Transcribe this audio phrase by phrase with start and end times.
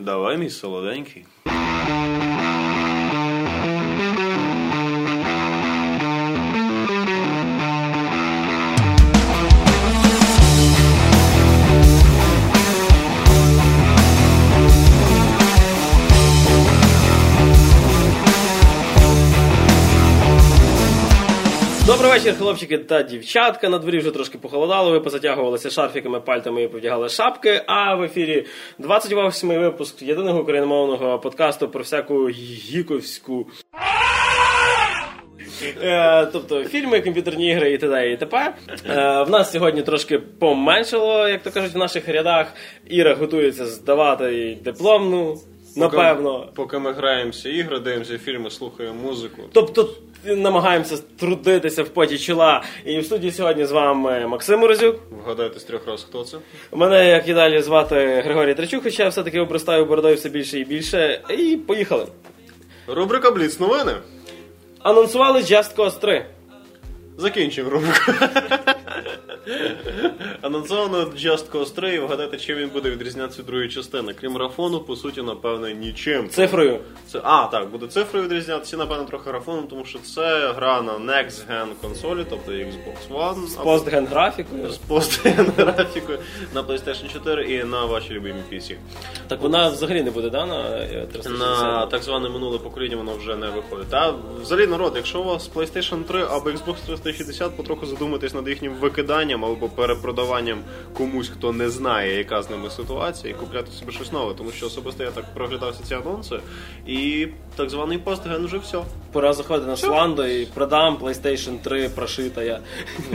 [0.00, 1.24] Давай, мій солоденький.
[22.24, 23.68] Вечір, хлопчики та дівчатка.
[23.68, 24.90] На дворі вже трошки похолодало.
[24.90, 27.62] Ви позатягувалися шарфіками, пальтами і повдягали шапки.
[27.66, 28.46] А в ефірі
[28.80, 33.46] 28-й випуск єдиного україномовного подкасту про всяку гіковську.
[35.82, 38.12] Е, тобто фільми, комп'ютерні ігри і т.д.
[38.12, 38.54] і т.п.
[38.88, 42.46] Е, в нас сьогодні трошки поменшало, як то кажуть, в наших рядах.
[42.88, 45.38] Іра готується здавати дипломну,
[45.76, 46.48] напевно.
[46.54, 49.42] Поки ми граємося ігри, дивимося фільми, слухаємо музику.
[49.52, 49.88] Тобто
[50.24, 52.62] намагаємося трудитися в поті чола.
[52.84, 54.96] І в студії сьогодні з вами Максим Морозюк.
[55.24, 56.38] Вгадайте з трьох разів, хто це?
[56.72, 60.64] Мене, як і далі, звати Григорій Тречук, хоча я все-таки обростаю бородою все більше і
[60.64, 61.20] більше.
[61.28, 62.06] І поїхали.
[62.86, 63.92] Рубрика Бліц новини.
[64.78, 66.26] Анонсували Just Cause 3.
[67.16, 68.12] Закінчимо рубрику.
[70.42, 74.14] Анонсовано Just Cause 3 і вгадайте, чим він буде відрізнятися від другої частини.
[74.20, 76.28] Крім графону, по суті, напевно, нічим.
[76.28, 76.78] Цифрою.
[77.06, 81.40] Це, а, так, буде цифрою відрізнятися, напевно, трохи графоном, тому що це гра на Next
[81.50, 83.46] Gen консолі, тобто Xbox One.
[83.46, 84.70] З постген графікою.
[84.70, 86.18] З постген графікою
[86.54, 88.76] на PlayStation 4 і на ваші любимі PC.
[89.28, 90.70] Так вона взагалі не буде, да, на
[91.12, 91.38] 360?
[91.38, 93.88] На так зване минуле покоління воно вже не виходить.
[93.90, 98.72] Та взагалі народ, якщо у вас PlayStation 3 або Xbox 360, потроху задумайтесь над їхнім
[98.74, 100.58] викиданням або перепродаванням
[100.94, 104.34] комусь, хто не знає, яка з ними ситуація, і купляти собі щось нове.
[104.38, 106.40] Тому що особисто я так проглядався ці анонси,
[106.86, 108.82] і так званий постген вже все.
[109.12, 112.60] Пора заходити на Сландо і продам PlayStation 3 прошита я.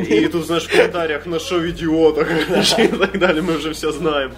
[0.09, 2.27] І тут знаєш в коментарях на що в ідіотах
[2.79, 3.41] і так далі.
[3.41, 4.33] Ми вже все знаємо.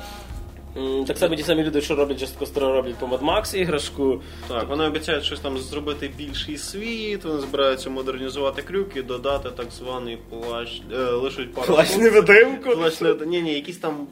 [1.08, 4.22] Так само ті самі люди, що роблять Just Cause 3, роблять по Mad Max іграшку.
[4.48, 10.18] Так, вони обіцяють щось там зробити більший світ, вони збираються модернізувати крюки, додати так званий
[10.30, 12.02] плащ, е, лишуть пару Плащ штук.
[12.02, 12.70] невидимку.
[12.70, 14.08] Плащ не ні, ні, якийсь там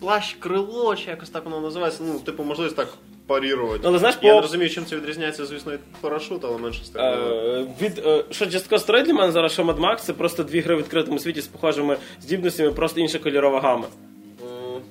[0.00, 2.02] плащ крило, чи якось так воно називається.
[2.06, 2.88] Ну, типу, можливість так
[3.26, 3.80] парірувати.
[3.84, 6.88] Але знаєш, Я по- не розумію, чим це відрізняється, звісно, від парашута, але менше з
[6.88, 7.02] тим.
[7.02, 10.60] Е, від, е, що Cause 3 для мене зараз, що Mad Max, це просто дві
[10.60, 13.86] гри в відкритому світі з похожими здібностями, просто інша кольорова гама.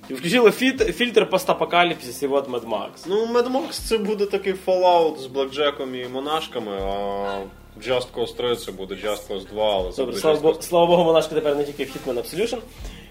[0.10, 2.90] І включили фіт, фільтр постапокаліпсис і от Mad Max.
[3.08, 7.40] Ну, Mad Max це буде такий Fallout з блекджеком і монашками, а
[7.82, 10.62] Just Cause 3 це буде Just Cause 2, але це Добре, буде слава, Just Cause
[10.62, 12.58] слава Богу, монашка тепер не тільки в Hitman Absolution.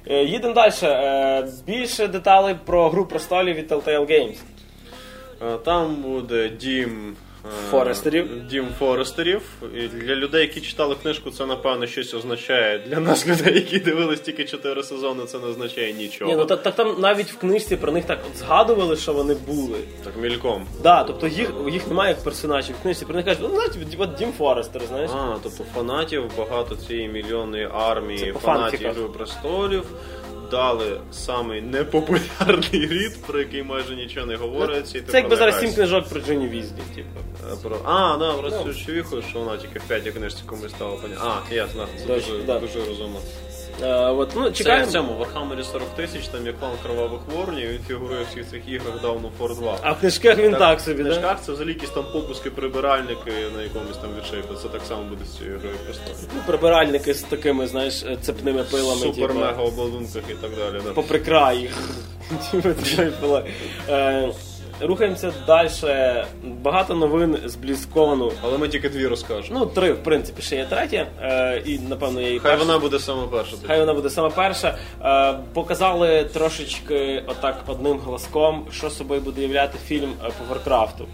[0.06, 0.72] Е, їдемо далі.
[0.82, 4.36] Е, більше деталей про гру про престолів від Telltale Games.
[5.42, 7.16] Е, Там буде дім
[7.70, 8.46] Форестерів.
[8.46, 9.42] Дім Форестерів.
[9.74, 12.78] І для людей, які читали книжку, це напевно щось означає.
[12.78, 16.30] Для нас, людей, які дивились тільки 4 сезони, це не означає нічого.
[16.30, 19.34] Ні, ну так, так там навіть в книжці про них так от згадували, що вони
[19.34, 19.78] були.
[20.04, 20.66] Так мільком.
[20.82, 23.04] Да, тобто їх, їх немає як персонажів в книжці.
[23.04, 25.10] Про них кажуть, ну знаєте, от Дім Форестер, знаєш.
[25.14, 28.82] А, тобто фанатів багато цієї мільйонної армії фанатів.
[28.82, 29.84] Ігри престолів.
[30.50, 34.98] Дали самий непопулярний рід, про який майже нічого не говориться.
[34.98, 37.08] і ти Це якби зараз сім книжок про Джоні Візді, типу.
[37.52, 37.78] Е, Про...
[37.84, 41.42] А, да, про цю чувіху, що вона тільки в п'ятій книжці комусь стала поняття.
[41.50, 42.58] А, ясно, це Точно, дуже, да.
[42.58, 43.20] дуже розумно.
[43.82, 47.68] Е, от, ну, Це в цьому в Warhammer 40 тисяч, там є клан кровавих ворнів,
[47.68, 49.78] він фігурує в всіх цих іграх of War 2.
[49.82, 51.10] А в книжках він так, собі, в да?
[51.10, 54.54] книжках це взагалі якісь там попуски, прибиральники на якомусь там відшейпі.
[54.62, 56.26] Це так само буде з цією грою просто.
[56.34, 59.00] Ну, прибиральники з такими, знаєш, е, цепними пилами.
[59.00, 60.82] Супер типу, мега обладунках і так далі.
[60.84, 60.92] Да.
[60.92, 61.70] попри край їх.
[62.96, 63.38] Типу.
[63.88, 64.28] Е,
[64.80, 65.68] Рухаємося далі.
[66.44, 68.32] Багато новин з Блізкону.
[68.42, 69.58] Але ми тільки дві розкажемо.
[69.60, 71.06] Ну, три, в принципі, ще є третя.
[71.22, 72.66] Е, і, напевно, я її Хай перша.
[72.66, 73.56] вона буде саме перша.
[73.66, 74.78] Хай вона буде саме перша.
[75.04, 81.06] Е, показали трошечки отак одним голоском, що собою буде являти фільм е, по Варкрафту.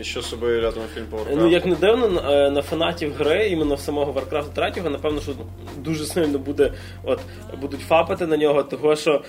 [0.00, 1.36] І що собою являтиме фільм по Warcraft?
[1.36, 5.20] Ну, як не дивно, на- е, на фанатів гри, іменно в самого Warcraft 3, напевно,
[5.20, 5.32] що
[5.78, 6.72] дуже сильно буде,
[7.04, 7.20] от,
[7.60, 9.22] будуть фапати на нього, того що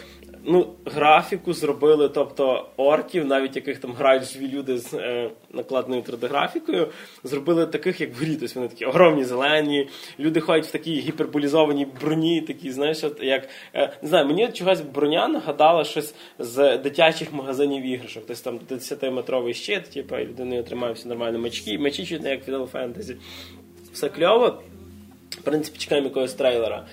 [0.43, 6.87] ну, графіку зробили, тобто орків, навіть яких там грають живі люди з е, накладною 3D-графікою,
[7.23, 8.35] зробили таких, як в грі.
[8.35, 9.87] Тобто вони такі огромні, зелені,
[10.19, 15.27] люди ходять в такій гіперболізованій броні, такі, знаєш, як е, не знаю, мені чогось броня
[15.27, 18.23] нагадала щось з дитячих магазинів іграшок.
[18.27, 22.47] Тобто там 10-метровий щит, типу, і людина отримає всі нормально мечки, мечі чуть не як
[22.47, 23.15] Final Fantasy.
[23.93, 24.61] Все кльово.
[25.29, 26.85] В принципі, чекаємо якогось трейлера.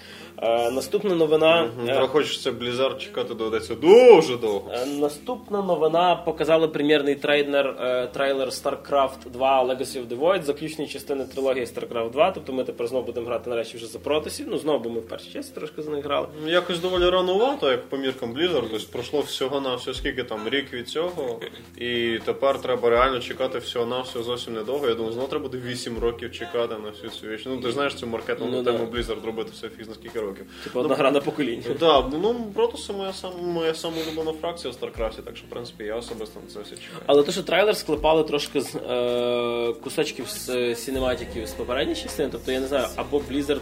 [0.42, 1.70] Е, наступна новина.
[1.86, 4.70] Та хочеться Blizzard чекати доведеться дуже довго.
[4.72, 10.90] Е, Наступна новина показали прем'єрний трейлер, е, трейлер StarCraft 2 Legacy of the Void, заключної
[10.90, 12.30] частини трилогії StarCraft 2.
[12.30, 14.46] Тобто ми тепер знову будемо грати нарешті вже за протасів.
[14.50, 16.26] Ну знову бо ми в першій часті трошки за них грали.
[16.46, 20.72] Якось доволі ранувато, як по міркам Blizzard, тобто пройшло всього на все скільки там рік
[20.72, 21.40] від цього,
[21.78, 24.88] і тепер треба реально чекати всього на все зовсім недовго.
[24.88, 27.42] Я думаю, знову треба буде 8 років чекати на всю цю віч.
[27.46, 28.72] Ну ти ж знаєш цю маркетингову Ну, да.
[28.72, 30.25] тему Blizzard робити все фіг на скільки років.
[30.64, 31.64] Типу одна гра на покоління.
[31.80, 35.84] Так, ну Протоси моя сам моя сама улюблена фракція в StarCraft, так що в принципі
[35.84, 37.02] я особисто на це все чекаю.
[37.06, 42.28] Але те, що трейлер склепали трошки з е, кусочків з е, сінематиків з попередньої частини,
[42.32, 43.60] тобто я не знаю, або Blizzard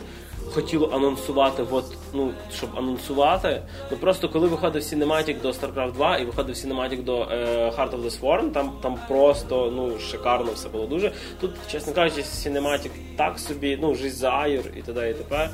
[0.52, 3.62] хотіло анонсувати, от, ну, щоб анонсувати.
[3.90, 8.02] Ну просто коли виходив сінематик до StarCraft 2 і виходив сінематик до е, Heart of
[8.02, 11.12] the Swarm, там, там просто ну, шикарно все було дуже.
[11.40, 15.10] Тут, чесно кажучи, сінематик так собі, ну, жизнь за Айор і т.д.
[15.10, 15.50] і т.п.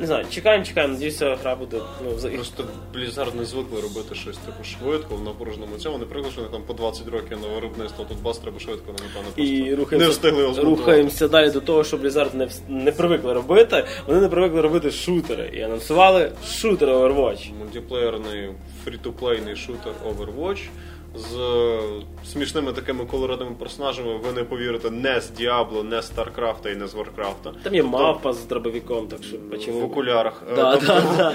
[0.00, 1.80] Не знаю, чекаємо, чекаємо, надіюся, гра буде.
[2.04, 5.98] Ну, за- Просто Blizzard не звикли робити щось типу швидко в напруженому цьому.
[5.98, 9.42] Не що там по 20 років на виробництво, тут бас треба швидко, вони напевно просто
[9.42, 10.80] І не рухаємося, встигли його змонтувати.
[10.80, 13.84] рухаємося далі до того, що Blizzard не, вс- не привикли робити.
[14.06, 15.50] Вони не привикли робити шутери.
[15.54, 17.50] І анонсували шутер Overwatch.
[17.58, 18.50] Мультиплеєрний
[18.84, 20.60] фрі-ту-плейний шутер Overwatch
[21.14, 21.78] з е,
[22.24, 24.16] смішними такими колоритними персонажами.
[24.16, 27.52] Ви не повірите не з Діабло, не з Старкрафта і не з Варкрафта.
[27.62, 29.80] Там є мавпа з дробовиком, так що почему?
[29.80, 30.42] В окулярах.
[30.52, 31.34] Е, Да, тобто, да,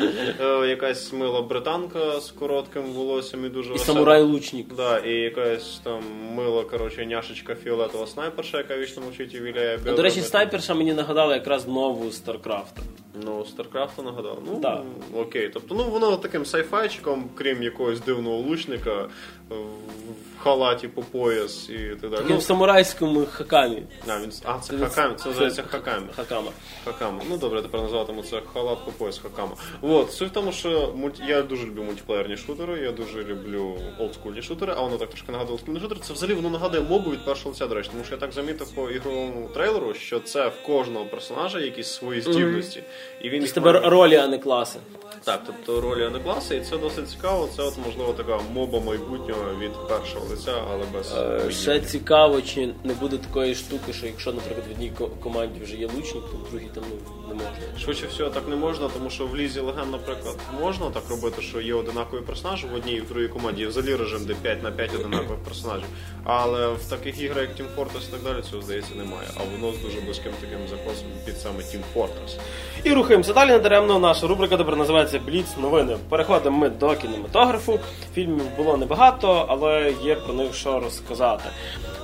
[0.64, 3.94] е, Якась мила британка з коротким волоссям і дуже І весела.
[3.98, 4.74] самурай-лучник.
[4.76, 6.00] Да, і якась там
[6.36, 9.80] мила, коротше, няшечка фіолетова снайперша, яка вічно мовчить і віляє.
[9.86, 12.78] Ну, До речі, снайперша мені нагадала якраз нову StarCraft.
[13.26, 14.40] Ну, Старкрафта нагадав.
[14.48, 14.82] Ну, Да.
[15.16, 15.50] окей.
[15.54, 19.10] Тобто, ну воно таким сайфайчиком, крім якогось дивного лучника,
[19.50, 22.24] в халаті по пояс і так далі.
[22.30, 23.84] Ну, самурайському хакамі.
[24.08, 26.06] а, він, а, це Хакамі, це називається Хакамі.
[26.16, 26.52] Хакама.
[26.86, 27.22] Хакама.
[27.30, 29.52] Ну добре, тепер називатиму це халат по пояс Хакама.
[29.82, 31.24] От, суть в тому, що мульті...
[31.28, 35.52] я дуже люблю мультиплеєрні шутери, я дуже люблю олдскульні шутери, а воно так трошки нагадує
[35.54, 36.02] олдскульні шутери.
[36.04, 38.72] Це взагалі воно нагадує мобу від першого лиця, до речі, тому що я так замітив
[38.72, 42.84] по ігровому трейлеру, що це в кожного персонажа якісь свої здібності.
[43.22, 44.80] І він Тобто їх тебе має- ролі, а не класи.
[45.24, 47.50] так, тобто ролі а не класи, і це досить цікаво.
[47.56, 51.52] Це от можливо така моба майбутнього від першого лиця, але без Е.
[51.52, 55.76] Ще цікаво, чи не буде такої штуки, що якщо, наприклад, в одній ко- команді вже
[55.76, 57.80] є лучник, то в другій там ну, не можна.
[57.80, 61.62] Швидше всього так не можна, тому що в лізі легенд, наприклад, можна так робити, що
[61.62, 63.62] є одинакові персонажі в одній і в другій команді.
[63.62, 65.86] Є взагалі режим, де 5 на 5 одинакових персонажів.
[66.24, 69.28] Але в таких іграх, як Team Fortress і так далі, цього здається немає.
[69.38, 72.38] А воно з дуже близьким таким закосом під саме Team Fortress.
[72.84, 74.00] І рухаємося далі надаремно.
[74.00, 75.98] Наша рубрика тепер називається Бліц новини.
[76.10, 77.80] Переходимо ми до кінематографу.
[78.16, 81.44] Фільмів було небагато, але є про них що розказати.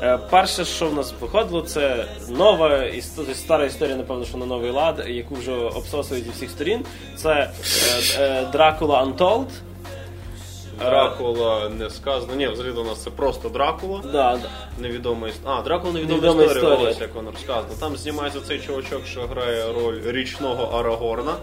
[0.01, 4.71] Е, Перше, що в нас виходило, це нова іс- стара історія, напевно, що на новий
[4.71, 6.85] лад, яку вже обсосують зі всіх сторін.
[7.15, 7.49] Це е,
[8.19, 9.45] е, Дракула Untold.
[10.79, 12.35] Дракула не сказано.
[12.35, 14.01] Ні, взагалі у нас це просто Дракула.
[14.05, 14.49] Да, да.
[14.81, 15.57] Невідома історія.
[15.59, 16.91] А, Дракула невідома, Невідома історія, історія.
[16.91, 17.73] ось як воно розказано.
[17.79, 21.33] Там знімається цей чувачок, що грає роль річного Арагорна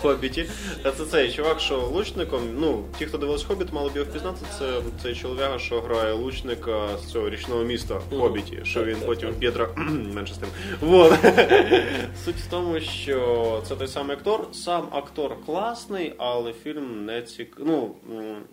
[0.00, 0.46] Хобіті.
[0.82, 2.40] Та це цей чувак, що лучником.
[2.58, 4.46] Ну, ті, хто дивились Хобіт, мали б його впізнати.
[4.58, 9.28] Це цей чоловіка, що грає лучника з цього річного міста в Хобіті, що він потім
[9.28, 9.38] так.
[9.38, 9.68] П'єтра
[10.14, 10.48] менше з тим.
[10.80, 11.12] Вот.
[12.24, 14.48] Суть в тому, що це той самий актор.
[14.52, 17.56] Сам актор класний, але фільм не цік...
[17.58, 17.94] Ну,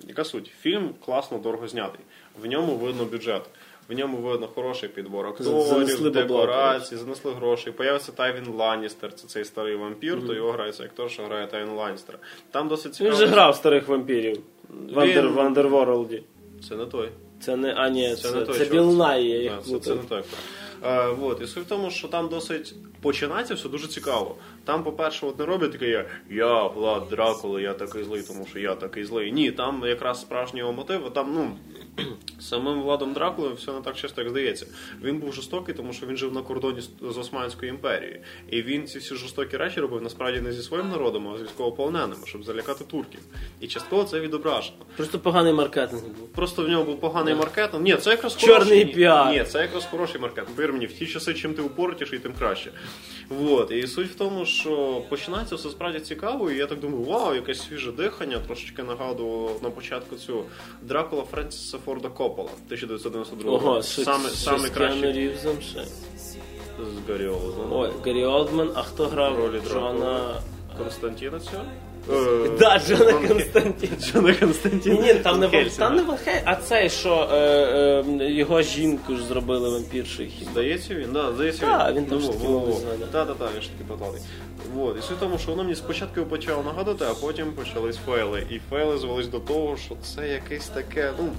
[0.07, 0.51] яка суть?
[0.61, 2.01] Фільм класно дорого знятий.
[2.41, 3.41] В ньому видно бюджет.
[3.89, 7.71] В ньому видно хороший підбор Занесли акторів, бабла, декорацій, занесли гроші.
[7.71, 11.69] Появився Тайвін Ланністер, це цей старий вампір, то його грає цей актор, що грає Тайвін
[11.73, 12.19] Ланністер.
[12.51, 13.15] Там досить Він цікаво.
[13.15, 16.23] же грав старих вампірів в Він- Андерворлді.
[16.69, 17.09] Це не той.
[17.41, 18.65] Це не а ні, це, не той це.
[18.65, 20.23] Білнай, я Да, це, це не той.
[20.85, 21.41] Е, вот.
[21.41, 24.35] І суть в тому, що там досить починається все дуже цікаво.
[24.65, 28.59] Там, по-перше, от не роблять таке я, я Влад Дракула, я такий злий, тому що
[28.59, 29.31] я такий злий.
[29.31, 31.11] Ні, там якраз справжній його мотив.
[31.13, 31.51] Там, ну,
[32.39, 34.65] самим Владом Дракулою все не так чисто, як здається.
[35.03, 38.19] Він був жорстокий, тому що він жив на кордоні з- Османською імперією.
[38.49, 42.21] І він ці всі жорстокі речі робив насправді не зі своїм народом, а з військовополоненими,
[42.25, 43.19] щоб залякати турків.
[43.59, 44.77] І частково це відображено.
[44.97, 46.27] Просто поганий маркетинг був.
[46.27, 47.83] Просто в нього був поганий маркетинг.
[47.83, 48.85] Ні, це якраз Чорний хороший.
[48.85, 49.33] піар.
[49.33, 50.55] Ні, це якраз хороший маркетинг.
[50.55, 52.71] Повір мені, в ті часи, чим ти упоротіший, тим краще.
[53.29, 53.71] Вот.
[53.71, 57.61] І суть в тому, що починається все справді цікаво, і я так думаю, вау, якесь
[57.61, 60.43] свіже дихання, трошечки нагадувало на початку цю
[60.81, 63.65] Дракула Френсіса Форда Коппола 1992 року.
[63.65, 65.13] Ого, саме, саме Кіану
[65.61, 65.85] ще.
[66.79, 67.73] з Гаррі Олдманом.
[67.73, 70.41] Ой, Гаррі Олдман, а хто грав ролі Джона...
[70.77, 71.63] Константіна цього.
[72.11, 73.89] Е, Да, Джона Константін.
[74.01, 74.93] Джона Константін.
[75.01, 77.37] Ні, там не Ван- там не Ван а цей, що е,
[78.19, 80.29] е, його жінку ж зробили вампіршою.
[80.51, 81.97] Здається він, да, здається Да, він.
[81.97, 82.27] він там ж.
[83.11, 84.21] Так, так, так, він ж такий поталий.
[84.75, 84.97] Вот.
[84.99, 88.47] І суть в тому, що воно мені спочатку почало нагадувати, а потім почались фейли.
[88.49, 91.29] І фейли звелись до того, що це якесь таке, ну.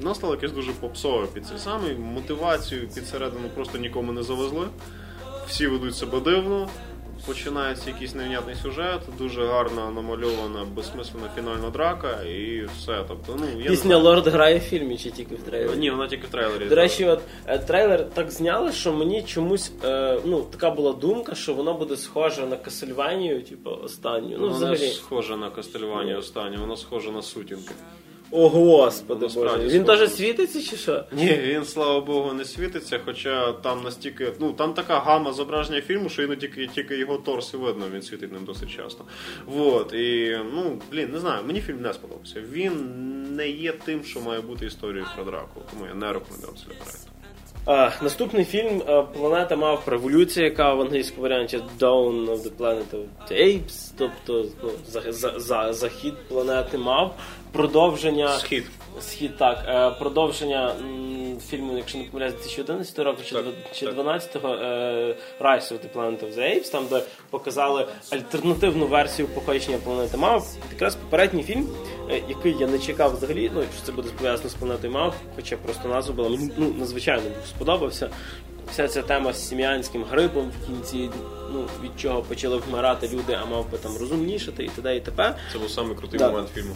[0.00, 1.94] Воно стало якесь дуже попсове під цей самий.
[1.94, 4.66] Мотивацію під середину просто нікому не завезли.
[5.46, 6.68] Всі ведуть себе дивно.
[7.26, 13.04] Починається якийсь невнятний сюжет, дуже гарно намальована, безсмислена фінальна драка і все.
[13.08, 13.96] Тобто, ну, я Пісня.
[13.96, 15.78] Лорд грає в фільмі чи тільки в трейлері?
[15.78, 16.64] Ні, вона тільки в трейлері.
[16.68, 21.34] До речі, от е, трейлер так зняли, що мені чомусь е, ну, така була думка,
[21.34, 24.36] що воно буде схоже на Касельванію, типу, останню.
[24.38, 24.88] Ну, Вона взагалі.
[24.88, 27.74] схоже на Кастельвані останнє, воно схоже на сутінки.
[28.32, 29.58] О, господи боже.
[29.58, 31.04] Він теж світиться чи що?
[31.12, 34.32] Ні, він, слава Богу, не світиться, хоча там настільки.
[34.40, 38.02] Ну, там така гама зображення фільму, що іноді тільки, тільки його торс і видно, він
[38.02, 39.04] світить ним досить часто.
[39.46, 42.42] Вот, і, ну, блін, не знаю, мені фільм не сподобався.
[42.52, 42.94] Він
[43.36, 47.10] не є тим, що має бути історією про Дракулу, тому я не рекомендував цей проект.
[47.66, 52.90] А, наступний фільм е, Планета мав революція, яка в англійському варіанті Dawn of the Planet
[52.92, 57.14] of the Apes, тобто ну, за, за, за, захід планети мав
[57.52, 58.38] продовження.
[58.38, 58.64] Схід.
[59.00, 59.64] Схід, так.
[59.68, 63.96] Е, продовження м, фільму, якщо не помиляюсь, 2011 року чи, Так, чи так.
[63.96, 69.78] 12-го е, Rise of the Planet of the Apes, там, де показали альтернативну версію походження
[69.84, 70.46] планети Мав.
[70.72, 71.68] Якраз попередній фільм,
[72.10, 75.56] е, який я не чекав взагалі, ну, що це буде пов'язано з планетою Мав, хоча
[75.56, 78.10] просто назва була ну, надзвичайно сподобався.
[78.70, 81.10] Вся ця тема з сім'янським грипом в кінці,
[81.52, 84.96] ну, від чого почали вмирати люди, а мавпи там розумнішати і т.д.
[84.96, 85.34] і т.п.
[85.52, 86.30] Це був самий крутий Да.
[86.30, 86.74] момент фільму.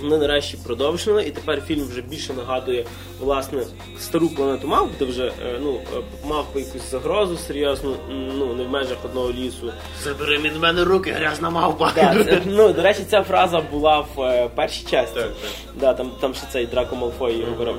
[0.00, 2.84] Вони нарешті продовжили, і тепер фільм вже більше нагадує
[3.20, 3.62] власне
[3.98, 8.68] стару планету мавп, де вже е, ну, е, мавпи якусь загрозу серйозну, ну не в
[8.70, 9.72] межах одного лісу.
[10.02, 11.92] Забери від мене руки, грязна мавпа.
[11.94, 15.14] Да, це, ну, до речі, ця фраза була в е, першій часті.
[15.14, 15.50] Так, так.
[15.80, 17.76] Да, там, там ще цей Драко Малфой говорив.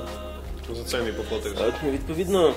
[0.76, 1.64] За це не поплатився.
[1.68, 2.54] От, відповідно,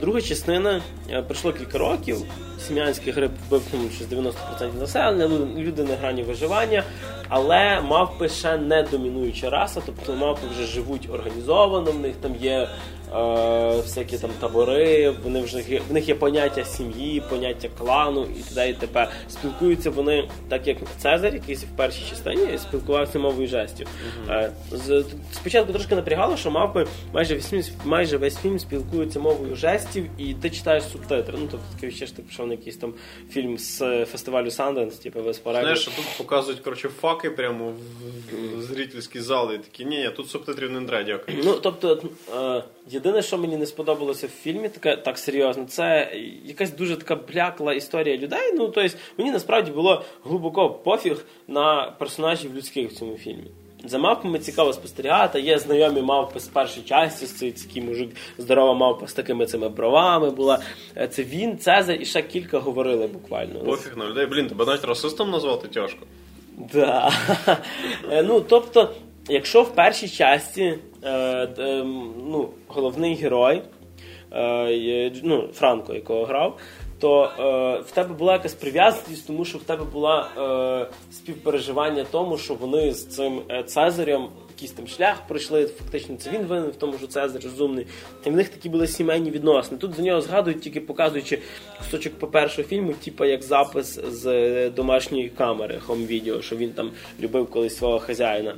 [0.00, 0.82] друга частина
[1.26, 2.16] пройшло кілька років.
[2.58, 3.62] Сім'янський грип вбив
[3.94, 6.84] щось 90% населення, люди на грані виживання,
[7.28, 12.68] але мавпи ще не домінуюча раса, тобто мавпи вже живуть організовано, в них там є
[13.16, 18.70] е, всякі там табори, вони вже в них є поняття сім'ї, поняття клану і т.д.
[18.70, 19.08] і т.п.
[19.28, 23.86] Спілкуються вони так, як Цезарь, який в першій частині спілкувався мовою жестів.
[24.30, 29.56] Е, з- спочатку трошки напрягало, що мавпи майже весь фільм, майже весь фільм спілкуються мовою
[29.56, 31.34] жестів, і ти читаєш субтитри.
[31.40, 32.94] Ну тобто таке ще ж ти пішов на якийсь там
[33.30, 38.62] фільм з фестивалю Санденс, типу весь Знаєш, що тут показують коротше, факи прямо в, в
[38.62, 39.54] зрительські зали.
[39.54, 41.38] і Такі, ні, ні, тут субтитрів не треба, дякую.
[41.44, 42.02] Ну, тобто,
[42.36, 46.12] е, єдине, що мені не сподобалося в фільмі, таке так серйозно, це
[46.44, 48.52] якась дуже така блякла історія людей.
[48.54, 53.50] Ну, тобто, мені насправді було глибоко пофіг на персонажів людських в цьому фільмі.
[53.84, 55.40] За мавпами цікаво спостерігати.
[55.40, 60.30] Є знайомі мавпи з першої часті, цей такий мужик, здорова мавпа з такими цими бровами
[60.30, 60.58] була.
[60.96, 63.60] Е, Це він, Цезарь і ще кілька говорили буквально.
[63.60, 64.26] Пофіг на людей.
[64.26, 66.06] Блін, тебе навіть расистом назвати тяжко.
[66.72, 67.12] Да.
[68.10, 68.94] Е, ну, тобто,
[69.28, 71.10] якщо в першій часті е,
[71.58, 71.84] е,
[72.30, 73.62] ну, головний герой,
[75.22, 76.58] ну, Франко, якого грав,
[77.00, 82.38] то е, в тебе була якась прив'язаність, тому що в тебе була е, співпереживання тому,
[82.38, 84.28] що вони з цим е, Цезарем
[84.58, 85.66] якийсь там шлях пройшли.
[85.66, 87.86] Фактично, це він винен в тому, що Цезар розумний.
[88.26, 89.78] І в них такі були сімейні відносини.
[89.78, 91.38] Тут за нього згадують, тільки показуючи
[91.78, 96.90] кусочок по першого фільму, типу як запис з е, домашньої камери, хом-відео, що він там
[97.20, 98.54] любив колись свого хазяїна.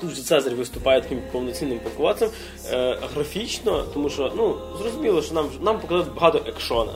[0.00, 2.28] Тут вже Цезарь виступає таким повноцінним полководцем.
[2.72, 6.92] Е, графічно, тому що ну зрозуміло, що нам нам показують багато екшона.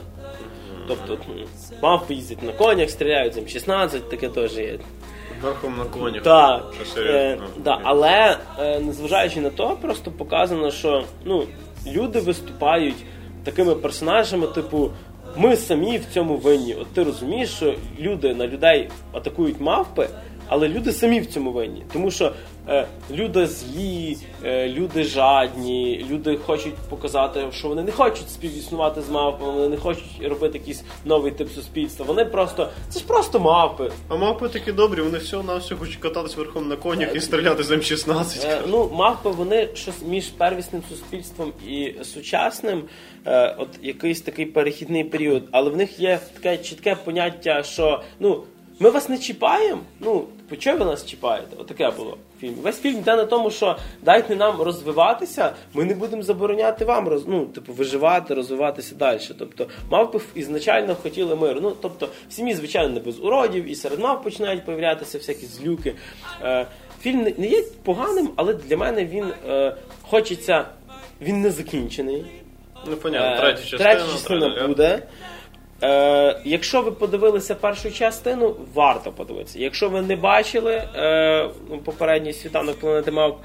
[0.89, 1.19] Тобто
[1.83, 4.79] мавпи їздять на конях, стріляють з М16, таке теж є.
[5.43, 6.23] Верхом на конях.
[6.23, 7.45] Так, Це серйозно.
[7.45, 11.47] е, да, але е, незважаючи на то, просто показано, що ну,
[11.87, 12.97] люди виступають
[13.45, 14.91] такими персонажами, типу,
[15.37, 16.75] ми самі в цьому винні.
[16.75, 20.09] От ти розумієш, що люди на людей атакують мавпи,
[20.49, 21.83] але люди самі в цьому винні.
[21.93, 22.33] Тому що
[22.69, 29.11] е, люди злі, е, люди жадні, люди хочуть показати, що вони не хочуть співіснувати з
[29.11, 32.07] мавпами, вони не хочуть робити якийсь новий тип суспільства.
[32.07, 33.91] Вони просто це ж просто мавпи.
[34.09, 37.63] А мавпи такі добрі, вони всього на все хочуть кататись верхом на конях і стріляти
[37.63, 38.47] з М16.
[38.47, 42.83] Е, ну, мавпи вони щось між первісним суспільством і сучасним,
[43.27, 48.43] е, от якийсь такий перехідний період, але в них є таке чітке поняття, що ну.
[48.79, 49.81] Ми вас не чіпаємо.
[50.01, 51.57] Ну, по чого ви нас чіпаєте?
[51.59, 52.57] Отаке було в фільмі.
[52.63, 57.27] Весь фільм йде на тому, що дайте нам розвиватися, ми не будемо забороняти вам роз,
[57.27, 59.21] ну, типу, виживати, розвиватися далі.
[59.39, 61.61] Тобто, мавпи ізначально хотіли миру.
[61.63, 65.95] Ну, тобто, в сім'ї, звичайно, не без уродів, і серед мавп починають появлятися всякі злюки.
[66.43, 66.67] Е,
[67.01, 70.65] Фільм не- є поганим, але для мене він е, хочеться.
[71.21, 72.25] Він не закінчений.
[72.91, 73.79] Ну, понятно, Е, третя частина.
[73.95, 75.03] Третя частина буде.
[75.83, 79.59] Е, якщо ви подивилися першу частину, варто подивитися.
[79.59, 83.37] Якщо ви не бачили е, ну, попередній світанок планети Мавп,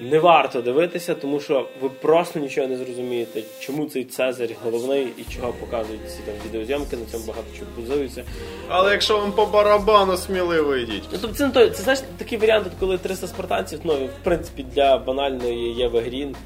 [0.00, 5.34] не варто дивитися, тому що ви просто нічого не зрозумієте, чому цей Цезарь головний і
[5.34, 8.24] чого показують ці там відеозйомки, на цьому багато чого базується.
[8.68, 11.04] Але якщо вам по барабану, сміливо йдіть.
[11.12, 15.74] Ну, тобто, це, це знаєш такий варіант, коли 300 спартанців, ну, в принципі, для банальної
[15.74, 16.36] Єви Грін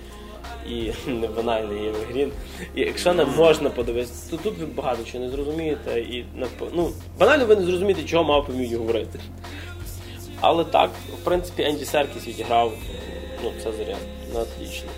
[0.68, 2.32] і не банальної Єви Грін.
[2.74, 6.00] І якщо не можна подивитися, то тут ви багато чого не зрозумієте.
[6.00, 6.24] І
[6.72, 9.20] ну, банально ви не зрозумієте, чого мав вміють говорити.
[10.40, 10.90] Але так,
[11.20, 12.72] в принципі, Енді Серкіс відіграв
[13.44, 13.96] ну, це заряд
[14.34, 14.90] на отлично.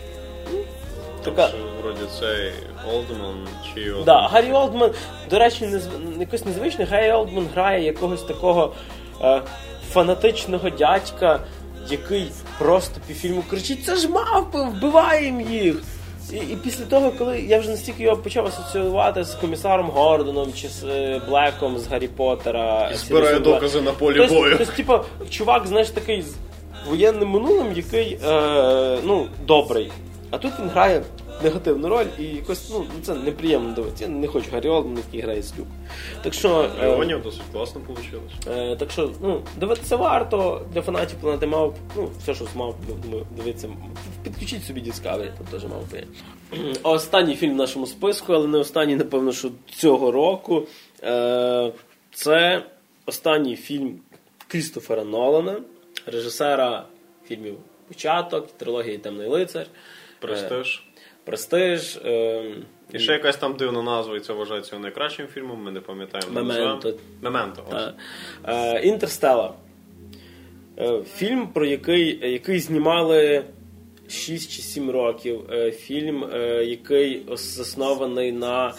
[1.24, 1.50] Така,
[1.82, 2.52] вроді цей
[2.92, 4.02] Олдман чи його.
[4.04, 4.90] Да, Гаррі Олдман,
[5.30, 8.72] до речі, незв- якось незвично, Гаррі Олдман грає якогось такого
[9.20, 9.42] е,
[9.90, 11.40] фанатичного дядька,
[11.88, 12.30] який
[12.62, 15.82] просто півфільму кричить: це ж мавпи, вбиваємо їх.
[16.32, 20.68] І, і після того, коли я вже настільки його почав асоціювати з комісаром Гордоном чи
[20.68, 22.90] з е, Блеком з Гаррі Поттера.
[22.94, 24.54] І збирає докази на полі Тобто, бою.
[24.58, 24.98] тобто, типу,
[25.30, 26.34] чувак, знаєш, такий з
[26.88, 29.92] воєнним минулим, який е, ну, добрий.
[30.30, 31.02] А тут він грає
[31.42, 34.04] негативну роль і якось ну, це неприємно дивитися.
[34.04, 35.66] Я не хочу Гаррі Олдмана, який грає слюк.
[36.22, 38.20] Так що, е, досить класно вийшло.
[38.48, 41.76] е, так що ну, дивитися варто для фанатів планети Мавп.
[41.96, 43.68] Ну, все, що з Мавп, думаю, дивіться.
[44.24, 45.96] Підключіть собі Discovery, там теж Мавпи
[46.52, 46.74] є.
[46.82, 50.66] Останній фільм в нашому списку, але не останній, напевно, що цього року.
[51.02, 51.72] Е,
[52.14, 52.62] це
[53.06, 53.98] останній фільм
[54.48, 55.56] Крістофера Нолана,
[56.06, 56.84] режисера
[57.28, 57.56] фільмів
[57.88, 59.66] Початок, трилогії Темний лицар.
[60.20, 60.84] Престиж.
[61.24, 61.96] Престиж.
[62.04, 62.44] Е,
[62.92, 66.32] І ще якась там дивна назва, і це вважається найкращим фільмом, ми не пам'ятаємо.
[66.32, 66.94] Мементо.
[67.22, 67.62] Мементо.
[67.70, 67.94] та,
[68.46, 69.54] е, Інтерстела.
[70.78, 73.44] Е, Фільм, про який, який знімали
[74.08, 75.40] 6 чи 7 років.
[75.52, 78.74] Е, Фільм, е, який заснований на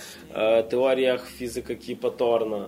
[0.70, 2.66] теоріях фізика Кіпа Торна.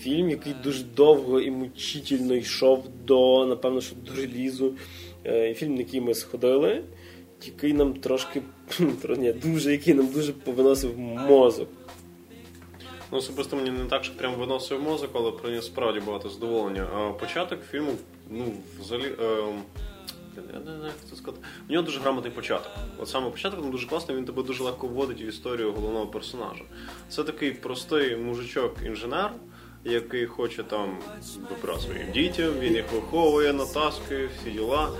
[0.00, 4.74] Фільм, який дуже довго і мучительно йшов до, напевно, що до релізу.
[5.54, 6.82] Фільм, на який ми сходили,
[7.46, 8.42] який нам трошки
[9.18, 11.68] ні, дуже, який нам дуже повиносив мозок.
[13.12, 16.86] Ну, особисто мені не так, що прям виносив мозок, але приніс справді багато задоволення.
[16.94, 17.92] А початок фільму,
[18.30, 19.12] ну, взагалі.
[19.20, 19.54] Е,
[20.52, 21.42] я не знаю, як це сказати.
[21.68, 22.72] У нього дуже грамотний початок.
[22.98, 26.64] От саме початок він дуже класний, він тебе дуже легко вводить в історію головного персонажа.
[27.08, 29.30] Це такий простий мужичок-інженер,
[29.84, 30.98] який хоче там
[31.50, 34.90] вибрати своїх дітям, він їх виховує, натаскує, всі діла.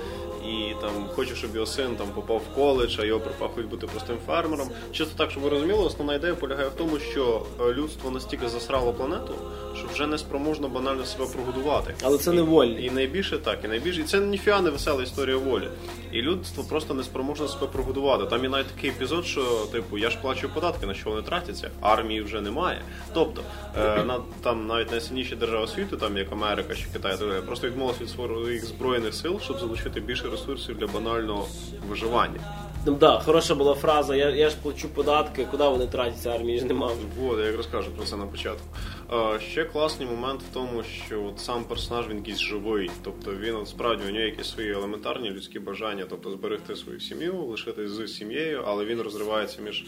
[0.46, 4.16] І там хоче, щоб його син там попав в коледж, а його припахують бути простим
[4.26, 4.68] фермером.
[4.92, 8.92] Чисто так, щоб ви розуміли, основна ідея полягає в тому, що е, людство настільки засрало
[8.92, 9.34] планету,
[9.76, 11.94] що вже не спроможно банально себе прогодувати.
[12.02, 12.84] Але це не вольні.
[12.84, 15.68] І найбільше так, і найбільше і це ніфіга не весела історія волі.
[16.12, 18.26] І людство просто не спроможне себе прогодувати.
[18.26, 21.70] Там є навіть такий епізод, що типу я ж плачу податки, на що вони тратяться,
[21.80, 22.82] армії вже немає.
[23.14, 23.42] Тобто
[23.78, 28.10] е, на там навіть найсильніші держави світу, там як Америка чи Китай, просто відмовилися від
[28.10, 31.48] своїх збройних сил, щоб залучити більше ресурсів для банального
[31.88, 32.40] виживання.
[32.86, 34.16] Ну да, хороша була фраза.
[34.16, 36.96] Я, я ж плачу податки, куди вони тратяться, армії ж немає.
[37.20, 38.66] Вот, я як розкажу про це на початку.
[39.10, 42.90] А, ще класний момент в тому, що от сам персонаж він якийсь живий.
[43.04, 47.36] Тобто він от, справді у нього якісь свої елементарні людські бажання, тобто зберегти свою сім'ю,
[47.46, 49.84] лишитись з сім'єю, але він розривається між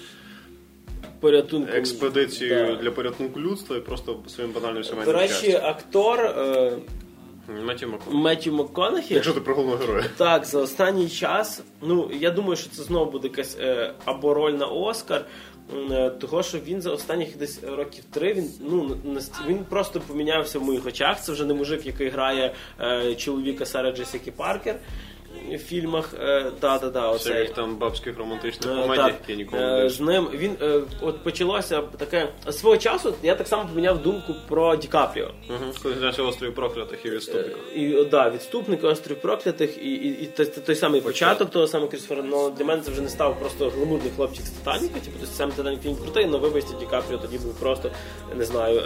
[1.21, 1.75] Порятунком.
[1.75, 2.83] експедицією Да.
[2.83, 5.65] для порятунку людства і просто своїм банальним До речі, щастям.
[5.65, 6.73] актор е,
[7.51, 8.17] Меттю Макконахі.
[8.23, 9.15] Метю МакКонахі.
[9.15, 10.05] Якщо ти про головного героя.
[10.17, 11.63] Так, за останній час.
[11.83, 15.25] Ну, я думаю, що це знову буде якась е, або роль на Оскар.
[15.91, 18.97] е, Того, що він за останніх десь років три він ну
[19.49, 21.23] він просто помінявся в моїх очах.
[21.23, 24.77] Це вже не мужик, який грає е, чоловіка Сара Джесіки Паркер
[25.57, 26.15] в фільмах.
[26.21, 27.39] Е, да, да, да, Це оцей.
[27.39, 31.23] як там бабських романтичних Е, комедій, я ніколи не е, з ним він е, от
[31.25, 33.15] почалося таке свого часу.
[33.23, 35.31] Я так само поміняв думку про Ді Капріо.
[35.49, 35.93] Угу.
[35.99, 37.57] Знявся острів проклятих і відступників.
[37.77, 42.23] І да, відступник, острів проклятих, і, і, і той, той самий початок того самого Крістофера
[42.23, 44.95] Нолана для мене це вже не став просто гламурний хлопчик з Титаніка.
[45.01, 47.91] Типу, сам Титанік фільм крутий, але вибачте, Ді Капріо тоді був просто
[48.37, 48.81] не знаю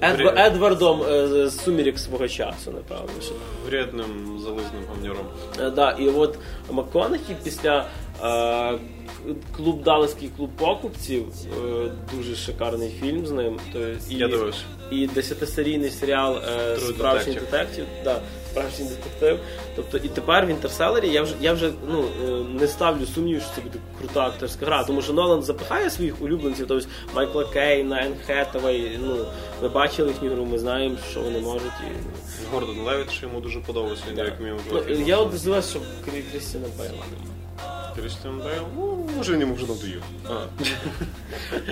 [0.00, 1.02] Едва- Едвардом
[1.48, 3.12] з сумірік свого часу, напевно.
[3.66, 5.26] Вредним зализним гамніром.
[5.60, 6.38] Е, да, і от
[6.70, 7.86] МакКонахі після
[8.24, 8.78] е,
[9.56, 13.58] клуб Далеський клуб покупців, е, дуже шикарний фільм з ним.
[13.72, 14.62] То, і, Я дивився.
[14.90, 17.86] І десятисерійний серіал е, Справжній детектив.
[18.04, 18.20] Да,
[18.50, 19.38] справжній детектив.
[19.76, 23.50] Тобто, і тепер в інтерселері я вже я вже ну е, не ставлю сумнів, що
[23.54, 28.98] це буде крута акторська гра, тому що Нолан запихає своїх улюбленців, тобто Майкла Кейна, Хеттавей,
[29.02, 29.16] Ну
[29.62, 31.62] ми бачили їхню гру, ми знаємо, що вони можуть.
[31.62, 34.24] І, Гордон Левіт, що йому дуже подобається, Да.
[34.24, 36.94] як мені Ну, я от здивувався, що Крі- Крістіна Бейла.
[38.00, 40.02] Крістіан Бейл, ну, може він йому вже надоїв.
[40.28, 40.46] А.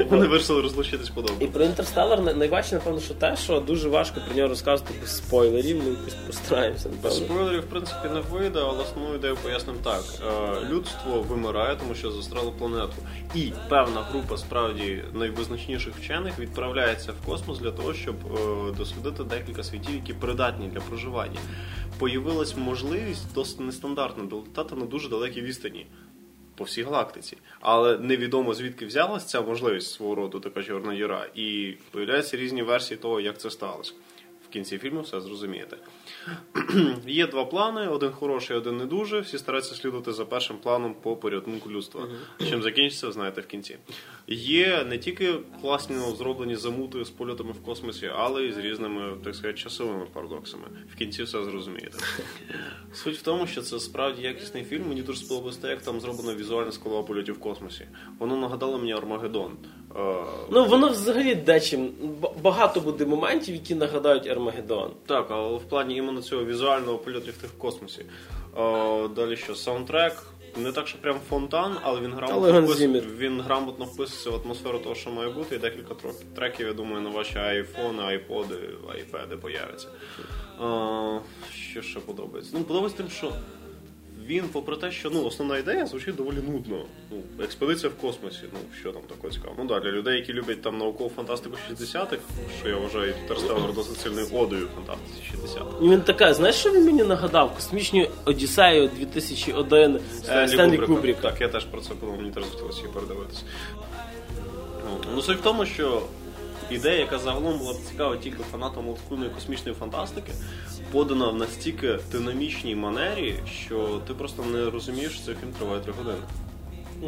[0.10, 1.46] Вони вирішили розлучитись подобно.
[1.46, 5.84] І про інтерстеллар найважче, напевно, що те, що дуже важко про нього розказувати без спойлерів,
[5.84, 10.04] ми якось постараємося, Без спойлерів, в принципі, не вийде, але основну ідею поясним так.
[10.26, 12.94] Е, Людство вимирає, тому що застрело планету.
[13.34, 19.62] І певна група справді найвизначніших вчених відправляється в космос для того, щоб е, дослідити декілька
[19.62, 21.38] світів, які придатні для проживання.
[21.98, 25.86] Появилась можливість досить нестандартна долетати на дуже далекі відстані.
[26.56, 31.74] По всій галактиці, але невідомо звідки взялась ця можливість свого роду така чорна діра, і
[31.90, 33.92] появляються різні версії того, як це сталося.
[34.56, 35.76] Кінці фільму все зрозумієте.
[37.06, 39.20] Є два плани: один хороший, один не дуже.
[39.20, 42.08] Всі стараються слідувати за першим планом по порятунку людства.
[42.48, 43.76] Чим закінчиться, знаєте в кінці.
[44.28, 49.34] Є не тільки класні зроблені замути з польотами в космосі, але й з різними, так
[49.34, 50.64] сказати, часовими парадоксами.
[50.94, 51.98] В кінці все зрозумієте.
[52.92, 54.88] Суть в тому, що це справді якісний фільм.
[54.88, 57.86] Мені дуже сподобалось те, як там зроблена візуальна скалова польотів в космосі.
[58.18, 59.52] Воно нагадало мені Армагеддон.
[59.96, 60.16] Е,
[60.50, 61.90] Ну, воно взагалі дечим.
[62.42, 64.45] Багато буде моментів, які нагадають Армагеддон.
[65.06, 68.06] Так, але в плані іменно цього візуального польоту в тих космосі.
[68.56, 70.26] О, далі що, саундтрек.
[70.56, 72.80] Не так, що прям фонтан, але він грамотно, впис...
[73.18, 75.94] Він грамотно вписується в атмосферу того, що має бути, і декілька
[76.34, 78.54] треків, я думаю, на ваші айфони, айподи,
[78.94, 79.88] айпеди появляться.
[81.70, 82.52] Що ще подобається?
[82.58, 83.32] Ну, подобається тим, що
[84.26, 86.84] він, попри те, що ну, основна ідея звучить доволі нудно.
[87.10, 89.62] Ну, експедиція в космосі, ну що там такого цікавого.
[89.62, 92.18] Ну да, для людей, які люблять там наукову фантастику 60-х,
[92.60, 95.84] що я вважаю Інтерстеллар досить сильною одою фантастиці 60-х.
[95.84, 97.54] І він така, знаєш, що він мені нагадав?
[97.54, 101.20] Космічну Одіссею 2001 Стенлі, Стенлі Кубріка.
[101.30, 103.42] Так, я теж про це подумав, мені теж захотілося її передивитися.
[104.84, 106.02] Ну, Ну, суть в тому, що
[106.70, 110.32] ідея, яка загалом була б цікава тільки фанатам олдскульної космічної фантастики,
[110.92, 113.34] подана в настільки динамічній манері,
[113.66, 116.18] що ти просто не розумієш, що цей фільм триває три години.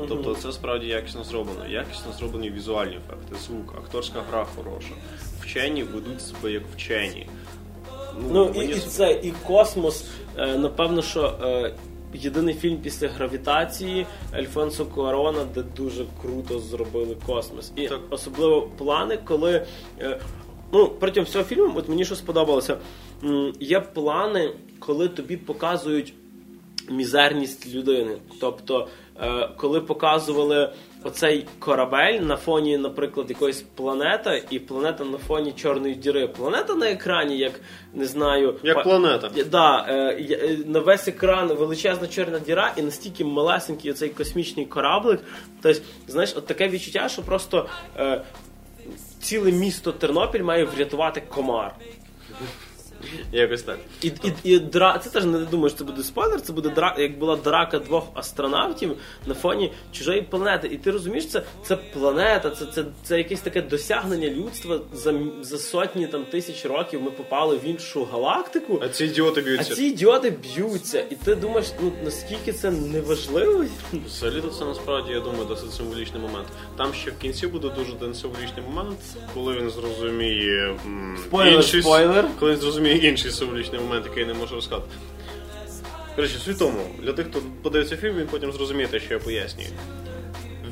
[0.09, 1.67] Тобто це справді якісно зроблено.
[1.69, 4.93] Якісно зроблені візуальні ефекти, звук, акторська гра хороша.
[5.41, 7.27] Вчені ведуть себе як вчені.
[8.31, 10.05] Ну і, і це- це, і космос.
[10.39, 11.75] Е, напевно, що е,
[12.15, 17.73] єдиний фільм після гравітації Альфонсо Куарона, де дуже круто зробили космос.
[17.77, 18.01] І Так.
[18.11, 19.67] особливо плани, коли.
[20.01, 20.21] Е,
[20.73, 22.77] ну, протягом всього фільму, от мені що сподобалося,
[23.61, 26.15] є плани, коли тобі показують
[26.91, 28.19] мізерність людини.
[28.41, 28.89] Тобто,
[29.23, 30.73] е, коли показували
[31.05, 36.29] оцей корабель на фоні, наприклад, якоїсь планети, і планета на фоні чорної діри.
[36.29, 37.61] Планета на екрані, як
[37.95, 39.31] не знаю, Як па- планета.
[39.37, 45.21] Е, Да, е, на весь екран величезна чорна діра і настільки малесенький оцей космічний кораблик.
[45.63, 47.69] Тобто, знаєш, от таке відчуття, що просто
[49.21, 51.75] ціле місто Тернопіль має врятувати комар.
[53.33, 53.79] Якось так.
[54.03, 54.99] І, і, і дра...
[54.99, 56.97] Це теж не думаю, що це буде спойлер, це буде дра...
[56.99, 60.69] як була драка двох астронавтів на фоні чужої планети.
[60.73, 65.59] І ти розумієш, це, це планета, це, це, це якесь таке досягнення людства за, за
[65.59, 67.03] сотні там тисяч років.
[67.03, 68.81] Ми попали в іншу галактику.
[68.83, 69.75] А ці ідіоти А б'ються.
[69.75, 73.65] ці ідіоти б'ються, і ти думаєш, ну наскільки це неважливо?
[74.07, 76.49] Взагалі це насправді, я думаю, досить символічний момент.
[76.77, 78.99] Там ще в кінці буде дуже символічний момент,
[79.35, 80.77] коли він зрозуміє
[81.27, 82.25] Спойлер, інший, спойлер.
[82.39, 84.91] коли він зрозуміє інший символічний момент, який я не можу розказати.
[86.17, 89.69] Коротше, свідомо, для тих, хто подивиться фільм, він потім зрозуміє те, що я пояснюю.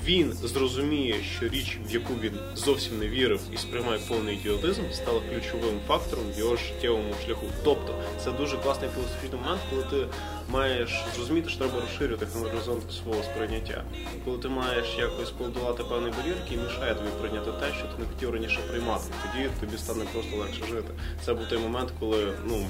[0.07, 5.21] Він зрозуміє, що річ, в яку він зовсім не вірив і сприймає повний ідіотизм, стала
[5.21, 7.47] ключовим фактором в його життєвому шляху.
[7.65, 10.07] Тобто, це дуже класний філософічний момент, коли ти
[10.49, 13.85] маєш зрозуміти, що треба розширювати горизонт свого сприйняття.
[14.25, 18.09] Коли ти маєш якось подолати певний бар'єр, який мішає тобі прийняти те, що ти не
[18.09, 19.05] хотів раніше приймати.
[19.23, 20.89] Тоді тобі стане просто легше жити.
[21.25, 22.67] Це був той момент, коли ну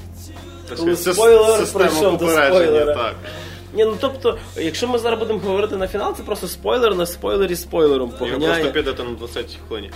[0.68, 2.94] так Коли сказати, спойлер система попередження.
[2.94, 3.14] Так.
[3.74, 7.56] Ні, ну тобто, якщо ми зараз будемо говорити на фінал, це просто спойлер на спойлері
[7.56, 8.52] спойлером поганяє.
[8.52, 9.90] просто підете на 20 хвилині.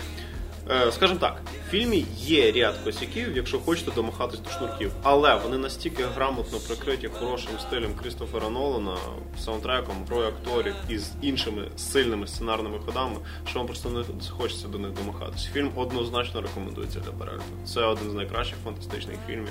[0.70, 5.59] Е, скажімо так, в фільмі є ряд косяків, якщо хочете домахатись до шнурків, але вони
[5.59, 8.96] настільки грамотно прикриті хорошим стилем Крістофера Нолана,
[9.38, 14.78] саундтреком, грою акторів і з іншими сильними сценарними ходами, що вам просто не захочеться до
[14.78, 15.48] них домахатись.
[15.52, 17.44] Фільм однозначно рекомендується для перегляду.
[17.66, 19.48] Це один з найкращих фантастичних фільмів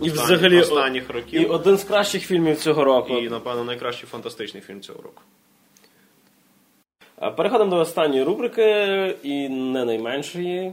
[0.00, 1.42] І останніх, взагалі останніх років.
[1.42, 3.18] І один з кращих фільмів цього року.
[3.18, 5.22] І, напевно, найкращий фантастичний фільм цього року.
[7.18, 10.72] А Переходимо до останньої рубрики і не найменшої.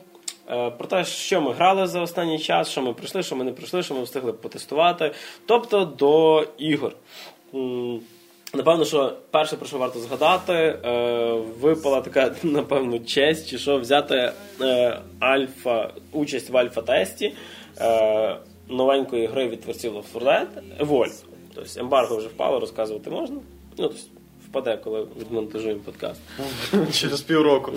[0.50, 3.52] Е, Про те, що ми грали за останній час, що ми пройшли, що ми не
[3.52, 5.12] пройшли, що ми встигли потестувати.
[5.46, 6.96] Тобто до ігор.
[8.54, 14.32] Напевно, що перше, про що варто згадати, е, випала така, напевно, честь, чи що взяти
[14.62, 17.34] е, альфа, участь в альфа-тесті
[17.82, 20.46] е, новенької гри від творців 4 Dead.
[21.56, 23.36] Тобто ембарго вже впало, розказувати можна.
[23.36, 23.42] Ну,
[23.78, 23.98] тобто,
[24.54, 26.22] впаде, коли відмонтажуємо подкаст.
[26.94, 27.72] Через півроку.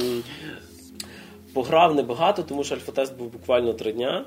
[1.52, 4.24] Пограв небагато, тому що альфа-тест був буквально три дня.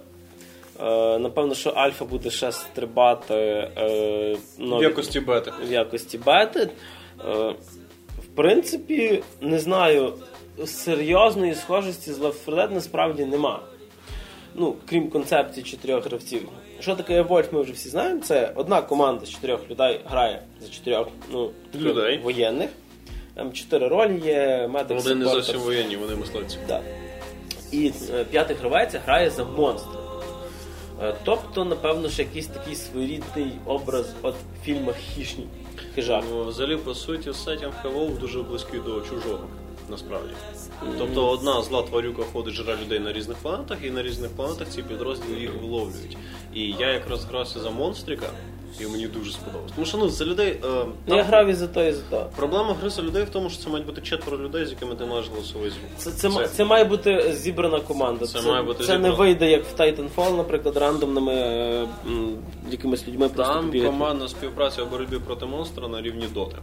[0.82, 5.52] Е, напевно, що альфа буде ще стрибати е, В якості бети.
[5.68, 6.60] в якості бети.
[6.60, 7.56] Е,
[8.20, 10.14] в принципі, не знаю,
[10.66, 13.60] серйозної схожості з Left 4 Dead насправді нема.
[14.56, 16.50] Ну, крім концепції чотирьох гравців.
[16.80, 18.22] Що таке Evolve, ми вже всі знаємо.
[18.22, 22.20] Це одна команда з чотирьох людей грає за чотирьох ну, Людей.
[22.24, 22.70] воєнних.
[23.36, 26.58] Там чотири ролі є, медик, Вони не зовсім воєнні, вони мисливці.
[26.68, 26.82] Так.
[27.72, 30.00] І е, п'ятий гравець грає за монстра.
[31.04, 35.48] Е, Тобто, напевно, що якийсь такий своєрідний образ от в фільмах хищні
[35.96, 36.24] хижак.
[36.30, 39.48] Ну, взагалі, по суті, сетінг Evolve дуже близький до чужого.
[39.90, 40.34] Насправді.
[40.98, 44.82] Тобто одна зла тварюка ходить жре людей на різних планетах, і на різних планетах ці
[44.84, 46.18] підрозділи їх виловлюють.
[46.54, 48.26] І я якраз грався за монстрика,
[48.80, 49.72] і мені дуже сподобалось.
[49.76, 50.48] Тому що ну за людей.
[50.52, 52.30] Е, Ну, там я грав і за то, і за то.
[52.36, 55.06] Проблема гри за людей в тому, що це мають бути четверо людей, з якими ти
[55.06, 55.90] маєш голосовий звук.
[55.98, 58.26] Це, це, ма- це має бути зібрана команда.
[58.28, 62.36] Це має бути це не вийде як в Titanfall, наприклад, рандомними е, м,
[62.72, 63.92] якимись людьми просто Там побігати.
[63.92, 66.56] командна співпраця у боротьбі проти монстра на рівні доти.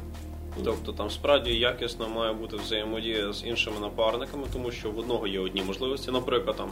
[0.65, 5.41] Тобто там справді якісно має бути взаємодія з іншими напарниками, тому що в одного є
[5.41, 6.11] одні можливості.
[6.11, 6.71] Наприклад, там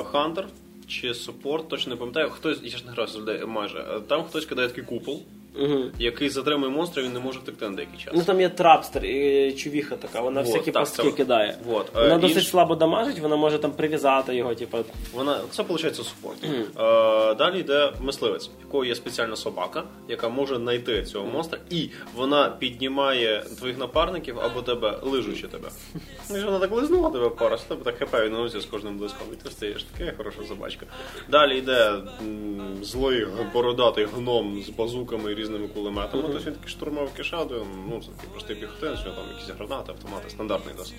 [0.00, 0.46] е, Хантер
[0.86, 3.78] чи супорт, точно не пам'ятаю, хтось, я ж не грав з людей майже.
[3.78, 5.22] е, Там хтось кидає такий купол,
[5.60, 5.78] Угу.
[5.98, 8.12] який затримує монстра, він не може втекти на деякий час.
[8.16, 11.58] Ну там є трапстер і чувіха така, вона Вот, всякі так, пастки це- кидає.
[11.66, 11.86] вот.
[11.96, 14.78] Е, Вона інш- досить слабо дамажить, вона може там прив'язати його, типу.
[15.14, 16.44] Вона це виходить супорт.
[16.44, 21.88] Е, далі йде мисливець, в якого є спеціальна собака, яка може знайти цього монстра, і
[22.14, 25.68] вона піднімає твоїх напарників або тебе, лижучи тебе.
[26.30, 29.26] Ну, вона так лизнула тебе пару, що тебе так хп відновиться з кожним блиском.
[29.32, 30.86] І ти стаєш така хороша собачка.
[31.30, 36.22] Далі йде м, злий бородатий гном з базуками і різними кулеметами.
[36.22, 40.30] Тобто він такий штурмовий кишаду, ну це такий простий піхотин, що там якісь гранати, автомати,
[40.30, 40.94] стандартний досить.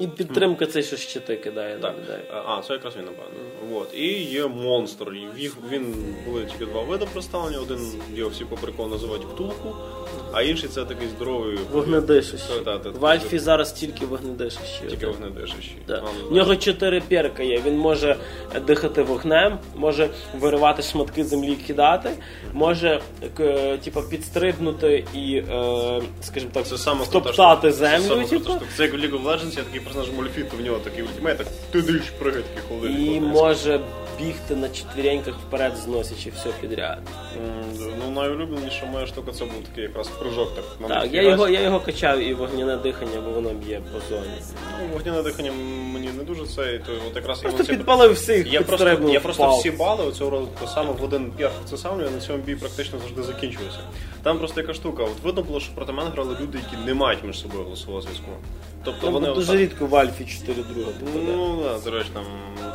[0.00, 1.78] І підтримка цей, що щити кидає.
[1.82, 1.94] Так,
[2.46, 3.40] а, це якраз він, напевно.
[3.70, 3.94] Вот.
[3.94, 5.12] І є монстр.
[5.36, 5.94] Їх, він
[6.26, 7.58] були тільки два види представлення.
[7.58, 9.76] Один його всі по приколу називають птулку,
[10.32, 12.52] а інший це такий здоровий Вогнедишище.
[13.00, 14.86] В Альфі зараз тільки вогнедишище.
[14.90, 15.76] тільки вогнедишащий.
[15.88, 16.02] Да.
[16.30, 17.62] В нього чотири перка є.
[17.66, 18.16] Він може
[18.66, 22.10] дихати вогнем, може виривати шматки землі, кидати,
[22.52, 23.00] може
[23.36, 26.78] к- типу, підстрибнути і, е, скажімо так, Це
[27.72, 28.28] Це саме землю.
[28.28, 28.52] Типу.
[28.76, 31.46] Це як в League of Legends, є такий персонаж Мольфіт, в нього такий ультимейт, так
[31.70, 33.16] ти диш, пригай такий холодильник.
[33.16, 33.80] і може
[34.20, 36.98] бігти на четвіреньках вперед, зносячи все підряд.
[37.36, 37.64] М,
[38.04, 40.48] Ну, найулюбленіша моя штука це був такий якраз прыжок.
[40.54, 44.14] Так, на Так, я його, я його качав і вогняне дихання, бо воно б'є по
[44.14, 44.30] зоні.
[44.82, 45.52] Ну, вогняне дихання
[45.92, 48.84] мені не дуже це, і то от якраз Просто йому ці- підпалив всіх, Я просто,
[48.84, 49.58] підстрибнув, я просто впав.
[49.58, 52.98] всі бали цього року саме в один п'ях це саме, я на цьому бій практично
[52.98, 53.78] завжди закінчується.
[54.24, 55.02] Там просто яка штука.
[55.04, 58.30] От видно було, що проти мене грали люди, які не мають між собою голосового зв'язку.
[58.84, 61.32] Тобто Ну, вони дуже отак- рідко в Альфі 4 друга попаде.
[61.36, 62.24] Ну да, до речі, там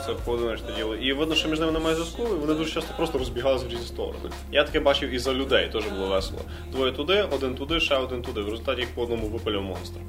[0.06, 0.96] це поодиночне діло.
[0.96, 3.86] І видно, що між ними немає зв'язку, і вони дуже часто просто розбігалися в різні
[3.86, 4.30] сторони.
[4.52, 6.40] Я таке бачив і за людей, теж було весело.
[6.72, 8.42] Двоє туди, один туди, ще один туди.
[8.42, 10.00] В результаті їх по одному випалив монстр.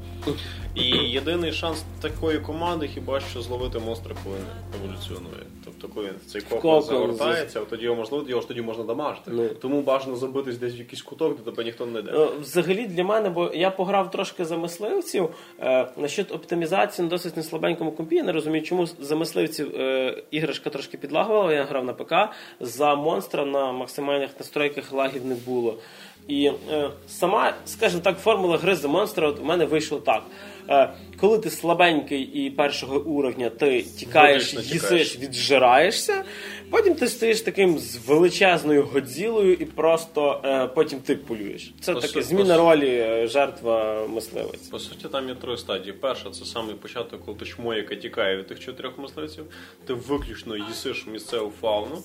[0.75, 5.43] І єдиний шанс такої команди хіба що зловити монстра, коли він еволюціонує.
[5.65, 8.85] Тобто, коли він в цей кокон кокон загортається, тоді його можливо, його ж тоді можна
[8.85, 9.31] дамажити.
[9.31, 9.49] Ну.
[9.49, 12.11] Тому бажано забитись десь в якийсь куток, де тебе ніхто не йде.
[12.15, 15.29] Е, Взагалі для мене, бо я пограв трошки за мисливців.
[15.61, 18.17] Е, насчет оптимізації на досить неслабенькому компі.
[18.17, 21.53] Я не розумію, чому за мисливців е, іграшка трошки підлагувала.
[21.53, 22.15] Я грав на ПК.
[22.61, 25.79] За монстра на максимальних настройках лагів не було.
[26.29, 30.23] І е, сама, скажімо так, формула гри за монстра от у мене вийшло так.
[30.69, 35.19] Е, коли ти слабенький і першого уровня, ти тікаєш, Виключно їсиш, тікаєш.
[35.19, 36.25] віджираєшся.
[36.71, 41.73] Потім ти стоїш таким з величезною годзілою і просто е, потім ти полюєш.
[41.81, 44.69] Це По таке су- зміна по ролі е, жертва мисливець.
[44.69, 45.93] По суті, там є три стадії.
[45.93, 49.45] Перша це самий початок, коли ти чмо, яка тікає від тих чотирьох мисливців.
[49.87, 51.99] Ти виключно їсиш місцеву фауну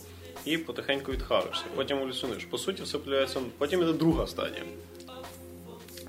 [0.46, 1.64] і потихеньку відхаришся.
[1.76, 2.46] Потім еволюціонуєш.
[2.46, 3.40] По суті, все пляється.
[3.58, 4.64] Потім іде друга стадія.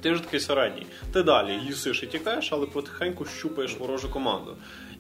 [0.01, 0.87] Ти ж такий середній.
[1.13, 4.57] Ти далі їсиш і тікаєш, але потихеньку щупаєш ворожу команду.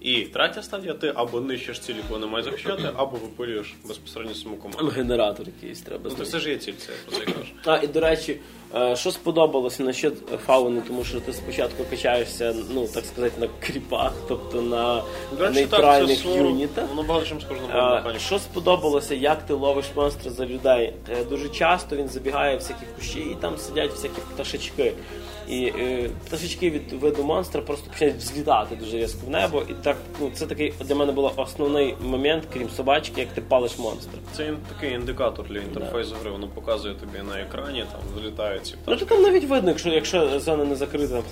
[0.07, 4.79] І третя стадія, ти або нищиш цілі, кого немає захищати, або випилюєш безпосередньо саму команду.
[4.79, 7.45] Там генератор якийсь треба Ну, це ж є ціль, це я про це й.
[7.65, 8.41] А, і до речі,
[8.75, 10.15] Е, Що сподобалося насчет
[10.47, 15.03] фауни, тому що ти спочатку качаєшся, ну так сказати, на кріпах, тобто на
[15.39, 16.89] речі, нейтральних так, юнітах.
[16.89, 18.19] Воно багато чим схоже на бронебані.
[18.19, 20.93] Що сподобалося, як ти ловиш монстра за людей?
[21.11, 24.93] Е, Дуже часто він забігає в всякі кущі, і там сидять всякі пташечки.
[25.49, 29.63] І е, пташечки від виду монстра просто починають взлітати дуже різко в небо.
[29.69, 33.79] І так, ну це такий для мене був основний момент, крім собачки, як ти палиш
[33.79, 34.19] монстра.
[34.33, 36.31] Це ін- такий індикатор для інтерфейсу гри.
[36.31, 39.05] Воно показує тобі на екрані, там злітають ці Ну пташки.
[39.07, 41.23] то там навіть видно, якщо, якщо зона не закрита, там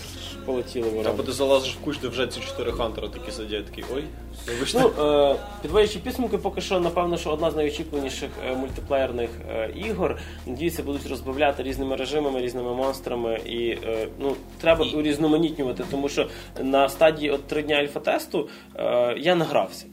[0.47, 4.05] полетіли Або ти залазиш в кущ, де вже ці чотири хантера такі сидять, такі ой,
[4.49, 4.81] вибачте.
[4.97, 10.19] Ну, е, підводячи підсумки, поки що, напевно, що одна з найочікуваніших е, мультиплеєрних е, ігор.
[10.47, 13.41] Надіюся, будуть розбавляти різними режимами, різними монстрами.
[13.47, 16.29] І е, ну, треба урізноманітнювати, тому що
[16.61, 19.87] на стадії от три дня альфа-тесту е, я награвся.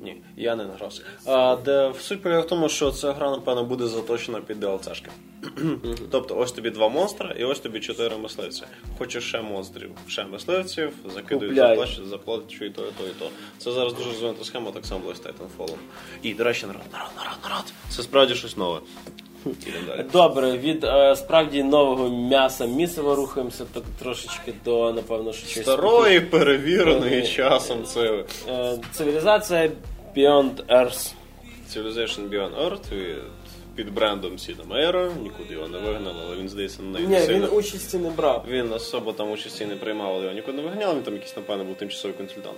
[0.00, 1.02] Ні, я не награвся.
[1.26, 5.08] А, де суть полягає в тому, що ця гра, напевно, буде заточена під DLC-шки.
[6.10, 8.62] тобто, ось тобі два монстра і ось тобі чотири мисливці.
[8.98, 11.88] Хочеш ще монстрів, ще мисливців, закидують Купляй.
[12.04, 13.30] заплачу, і то, і то, і то.
[13.58, 15.74] Це зараз дуже розвинута схема, так само було з Titanfall.
[16.22, 17.64] І, до речі, народ, народ, народ, народ.
[17.90, 18.80] Це справді щось нове.
[20.12, 25.62] Добре, від е, справді нового м'яса місива рухаємося так трошечки до, напевно, що щось.
[25.62, 29.70] Старої, перевіреної часом це Е, цивілізація
[30.16, 31.12] Beyond Earth.
[31.74, 33.16] Civilization Beyond Earth від-
[33.74, 35.10] під брендом Сіда Мейера.
[35.22, 37.46] Нікуди його не вигнали, але він здається на неї Ні, він сильно.
[37.46, 38.44] участі не брав.
[38.48, 41.64] Він особо там участі не приймав, але його нікуди не виганяли, він там якийсь, напевно,
[41.64, 42.56] був тимчасовий консультант.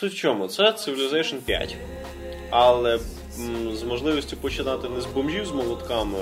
[0.00, 0.48] Суть в чому?
[0.48, 1.76] Це Civilization 5.
[2.50, 2.98] Але
[3.72, 6.18] з можливістю починати не з бомжів з молотками.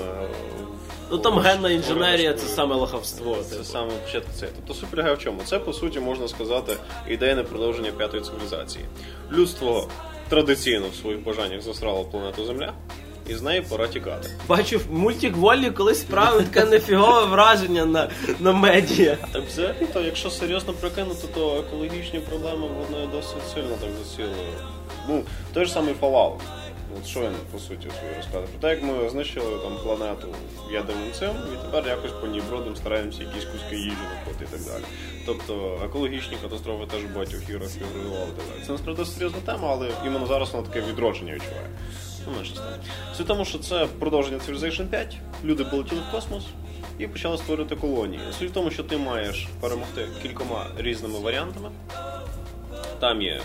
[1.11, 3.37] Ну там генна інженерія це саме лохавство.
[3.43, 3.63] Це типу.
[3.63, 4.47] саме початку це.
[4.55, 5.41] Тобто суть в чому?
[5.45, 6.77] Це по суті можна сказати
[7.09, 8.85] ідейне продовження п'ятої цивілізації.
[9.31, 9.87] Людство
[10.29, 12.73] традиційно в своїх бажаннях засрало планету Земля,
[13.29, 14.29] і з неї пора тікати.
[14.47, 19.17] Бачив мультик Волі колись справив таке нефігове враження на, на медіа.
[19.33, 24.35] Так взагалі, то якщо серйозно прикинути, то екологічні проблеми вони досить сильно так засіли.
[25.09, 26.37] Ну, той ж самий Fallout.
[26.97, 28.47] От що він по суті свої розказує?
[28.47, 30.27] Про те, як ми знищили там планету
[30.71, 31.07] ядерним
[31.53, 34.83] і тепер якось по ній бродом стараємося якісь куски їжі знаходити і так далі.
[35.25, 38.65] Тобто екологічні катастрофи теж в багатьох іграх фігурували так далі.
[38.65, 41.69] Це насправді серйозна тема, але іменно зараз вона таке відродження відчуває.
[42.27, 42.59] Ну, менше з
[43.17, 43.25] тим.
[43.25, 45.17] Тому, що це продовження Civilization 5.
[45.43, 46.43] Люди полетіли в космос
[46.99, 48.21] і почали створювати колонії.
[48.39, 51.69] Суть в тому, що ти маєш перемогти кількома різними варіантами.
[52.99, 53.41] Там є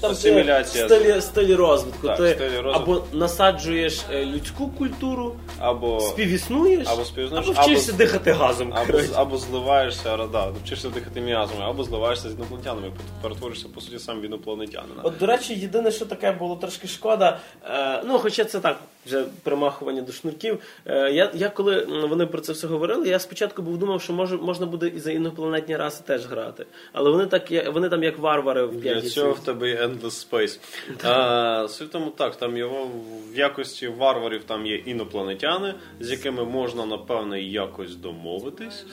[0.00, 2.06] Там асиміляція ти стилі, стилі розвитку.
[2.06, 2.92] Так, ти стилі розвитку.
[2.92, 8.72] або насаджуєш е, людську культуру, або, співіснуєш, Або співіснуєш, або вчишся або- дихати газом.
[8.74, 9.10] або, коротше.
[9.14, 14.24] або зливаєшся, да, вчишся дихати м'язами, або зливаєшся з інопланетянами, перетворишся по суті сам в
[14.24, 15.00] інопланетянина.
[15.02, 17.38] От, до речі, єдине, що таке було трошки шкода.
[17.64, 20.58] Е, ну, хоча це так, вже примахування до шнурків.
[20.86, 24.36] Е, я, я коли вони про це все говорили, я спочатку був думав, що може,
[24.36, 26.66] можна буде і за інопланетні раси теж грати.
[26.92, 30.58] Але вони так вони там як варвари в Для цього в тебе є Endless Space.
[31.04, 32.90] А, суть тому так, там його
[33.32, 38.86] в якості варварів там є інопланетяни, з якими можна, напевне, якось домовитись.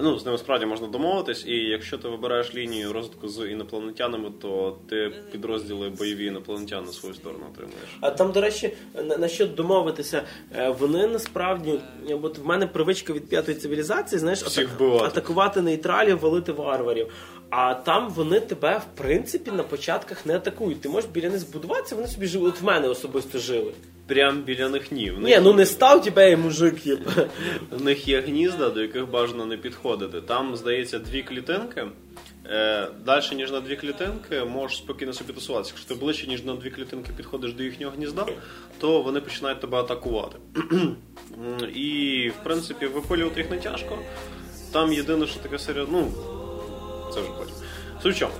[0.00, 4.78] Ну, з ними справді можна домовитись, і якщо ти вибираєш лінію розвитку з інопланетянами, то
[4.88, 7.88] ти підрозділи бойові інопланетяни на свою сторону отримуєш.
[8.00, 8.72] А там, до речі,
[9.04, 10.22] на, на що домовитися,
[10.56, 16.18] е, вони насправді, е, от в мене привичка від п'ятої цивілізації, знаєш, атак- атакувати нейтралів,
[16.20, 17.06] валити варварів.
[17.50, 20.80] А там вони тебе, в принципі, на початках не атакують.
[20.80, 22.54] Ти можеш біля них збудуватися, вони собі живуть.
[22.54, 23.72] От в мене особисто жили.
[24.06, 25.10] Прям біля них ні.
[25.10, 26.86] В Ні, ну не став тебе і мужик.
[26.86, 26.98] Є.
[27.70, 30.20] В них є гнізда, до яких бажано не підходити.
[30.20, 31.86] Там, здається, дві клітинки.
[32.50, 35.72] Е, далі, ніж на дві клітинки, можеш спокійно собі тусуватися.
[35.74, 38.26] Якщо ти ближче, ніж на дві клітинки підходиш до їхнього гнізда,
[38.78, 40.38] то вони починають тебе атакувати.
[41.74, 43.98] І, в принципі, випилювати їх не тяжко.
[44.72, 45.98] Там єдине, що таке серйозно.
[46.00, 46.12] Ну,
[47.14, 47.54] це вже потім.
[48.02, 48.32] Суть в чому,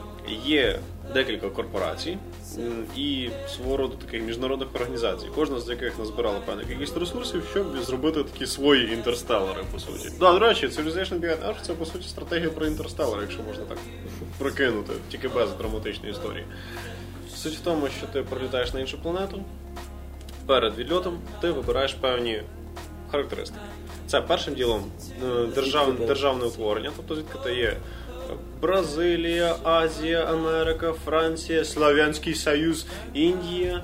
[0.45, 0.79] є
[1.15, 2.19] декілька корпорацій
[2.97, 8.25] і свого роду таких міжнародних організацій, кожна з яких назбирала певних якихось ресурсів, щоб зробити
[8.25, 10.09] такі свої інтерстелери, по суті.
[10.21, 13.79] Да, до речі, Civilization Beyond Earth це по суті стратегія про інтерстелер, якщо можна так
[14.39, 16.45] прикинути, тільки без драматичної історії.
[17.35, 19.45] Суть в тому, що ти прилітаєш на іншу планету,
[20.47, 22.43] перед відльотом ти вибираєш певні
[23.11, 23.61] характеристики.
[24.07, 24.85] Це першим ділом
[25.25, 27.77] е, державне, державне утворення, тобто звідки ти є
[28.63, 33.83] Бразилія, Азія, Америка, Франція, Слав'янський Союз, Індія.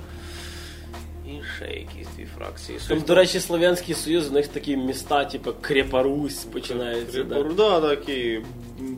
[1.27, 2.79] І ще якісь дві фракції.
[2.87, 7.23] Там, до речі, Слов'янський Союз, у них такі міста, типу Крепарусь починаються.
[7.23, 7.43] Да.
[7.43, 8.41] Да, такий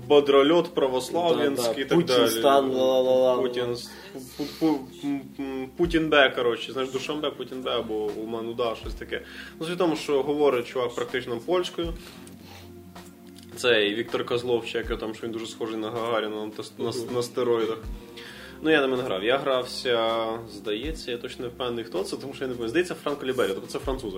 [0.07, 2.01] бодрольот православ'янський і Да, да.
[2.01, 2.19] так далі.
[2.19, 3.41] Путінстан, ла-ла-ла-ла.
[3.41, 3.77] Путін,
[5.77, 9.21] Путінбе, коротше, знаєш, Душанбе, Путінбе або Улман-Уда, щось таке.
[9.59, 11.93] Ну, в тому, що говорить чувак практично польською.
[13.55, 16.91] Цей Віктор Козлов, чи як його там, що він дуже схожий на Гагаріна на, на,
[17.13, 17.77] на стероїдах.
[18.61, 19.23] Ну, я ними не грав.
[19.23, 22.69] Я грався, здається, я точно не впевнений, хто це, тому що я не пам'ятаю.
[22.69, 24.17] Здається, Франко Лібері, тобто це французи.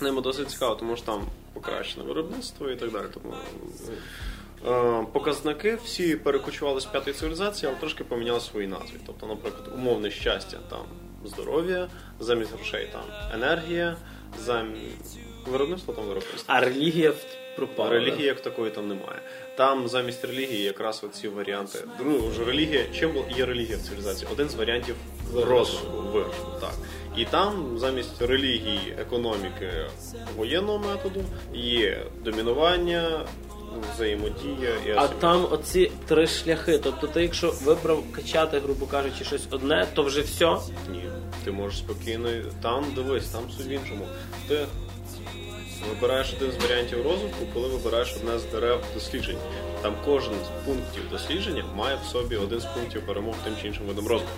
[0.00, 1.22] Ними досить цікаво, тому що там
[1.52, 3.06] покращене виробництво і так далі.
[3.14, 3.34] Тому
[4.66, 8.98] е, показники всі перекочували з п'ятої цивілізації, але трошки поміняли свої назви.
[9.06, 10.84] Тобто, наприклад, умовне щастя, там
[11.24, 11.88] здоров'я,
[12.20, 13.02] замість грошей там
[13.34, 13.96] енергія,
[14.38, 16.44] замість виробництва там виробництво.
[16.46, 17.12] А релігія
[17.58, 17.90] пропала.
[17.90, 19.20] Релігії як такої там немає.
[19.56, 21.78] Там замість релігії якраз оці варіанти.
[22.04, 24.28] Ну, вже релігія, чим є релігія в цивілізації?
[24.32, 24.94] Один з варіантів
[25.34, 26.74] розвитку, виграшу, так.
[27.16, 29.70] І там замість релігії, економіки
[30.36, 33.26] воєнного методу є домінування,
[33.94, 36.78] взаємодія і А там оці три шляхи.
[36.78, 40.56] Тобто, ти, якщо вибрав качати, грубо кажучи, щось одне, то вже все.
[40.90, 41.04] Ні,
[41.44, 42.28] ти можеш спокійно.
[42.62, 44.06] Там дивись, там суть в іншому.
[44.48, 44.66] Ти
[45.88, 49.38] вибираєш один з варіантів розвитку, коли вибираєш одне з дерев досліджень.
[49.82, 53.86] Там кожен з пунктів дослідження має в собі один з пунктів перемог тим чи іншим
[53.86, 54.36] видом розвитку.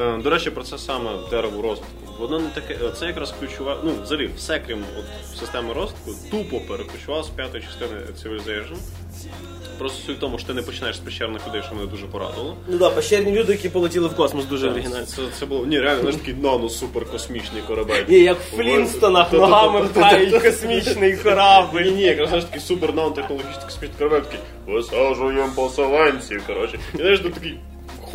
[0.00, 2.03] Е, До речі, про це саме дерево розвитку.
[2.18, 7.22] Воно не таке, це якраз ключова, ну взагалі, все крім от, системи розвитку, тупо перекочувало
[7.24, 8.76] з п'ятої частини Civilization.
[9.78, 12.56] Просто суть в тому, що ти не починаєш з пещерних людей, що мене дуже порадило.
[12.68, 15.06] Ну так, пещерні люди, які полетіли в космос, дуже оригінально.
[15.06, 18.04] Це, це було ні, реально знаєш, такий нано-суперкосмічний корабель.
[18.08, 21.80] Ні, як в Флінстонах ногами пхають космічний корабль.
[21.80, 26.78] Ні, ні, якраз знаєш такий супер нанотехнологічний космічний корабель, такий висаджуємо поселенців, коротше.
[26.94, 27.58] І знаєш, такий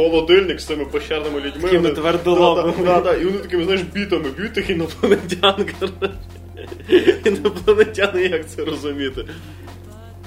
[0.04, 1.62] холодильник з цими пещерними людьми.
[1.62, 2.74] Такими Вони- твердолобими.
[2.78, 5.66] Да, да, да, і вони такими, знаєш, бітами б'ють таких інопланетян.
[7.26, 9.26] Інопланетяни, як це розуміти?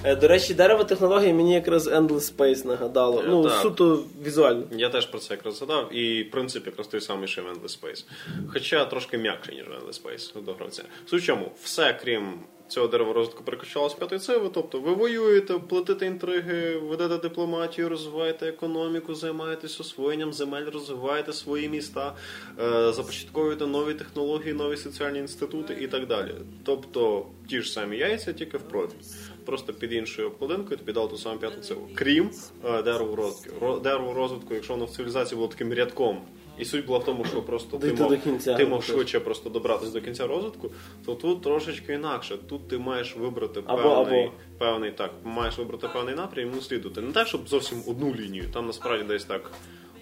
[0.05, 3.25] Е, До речі, дерево технології мені якраз Endless Space нагадало.
[3.29, 3.53] Ну, Так.
[3.63, 4.63] суто візуально.
[4.73, 7.81] Я теж про це якраз згадав, і в принципі якраз той самий ще в Endless
[7.83, 8.05] Space.
[8.53, 10.83] Хоча трошки м'якше, ніж в Endless Space до гравця.
[11.07, 12.33] Суть в чому, все крім
[12.73, 18.49] цього дерева розвитку перекочувало з п'ятої циви, тобто ви воюєте, плетите інтриги, ведете дипломатію, розвиваєте
[18.49, 22.15] економіку, займаєтесь освоєнням земель, розвиваєте свої міста,
[22.61, 26.35] е, започатковуєте нові технології, нові соціальні інститути і так далі.
[26.65, 28.99] Тобто ті ж самі яйця, тільки в профіль.
[29.45, 31.89] Просто під іншою обкладинкою тобі дали ту саму п'яту циву.
[31.95, 32.31] Крім
[32.65, 33.67] е, дерева розвитку.
[33.67, 36.21] Ро- Дерево розвитку, якщо воно в цивілізації було таким рядком.
[36.59, 38.55] І суть була в тому, що просто ти Дійти мог, до кінця.
[38.55, 40.71] ти мог швидше просто добратися до кінця розвитку,
[41.07, 42.37] то тут трошечки інакше.
[42.49, 44.33] Тут ти маєш вибрати Або- певний, або.
[44.59, 47.01] певний так, маєш вибрати певний напрям і наслідувати.
[47.01, 48.45] Не так, щоб зовсім одну лінію.
[48.53, 49.51] Там насправді десь так.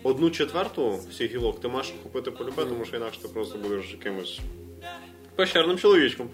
[0.03, 4.41] Одну четверту всіх гілок ти маєш купити полюбе, тому що інакше ти просто будеш якимось
[5.37, 6.29] пещерним чоловічком.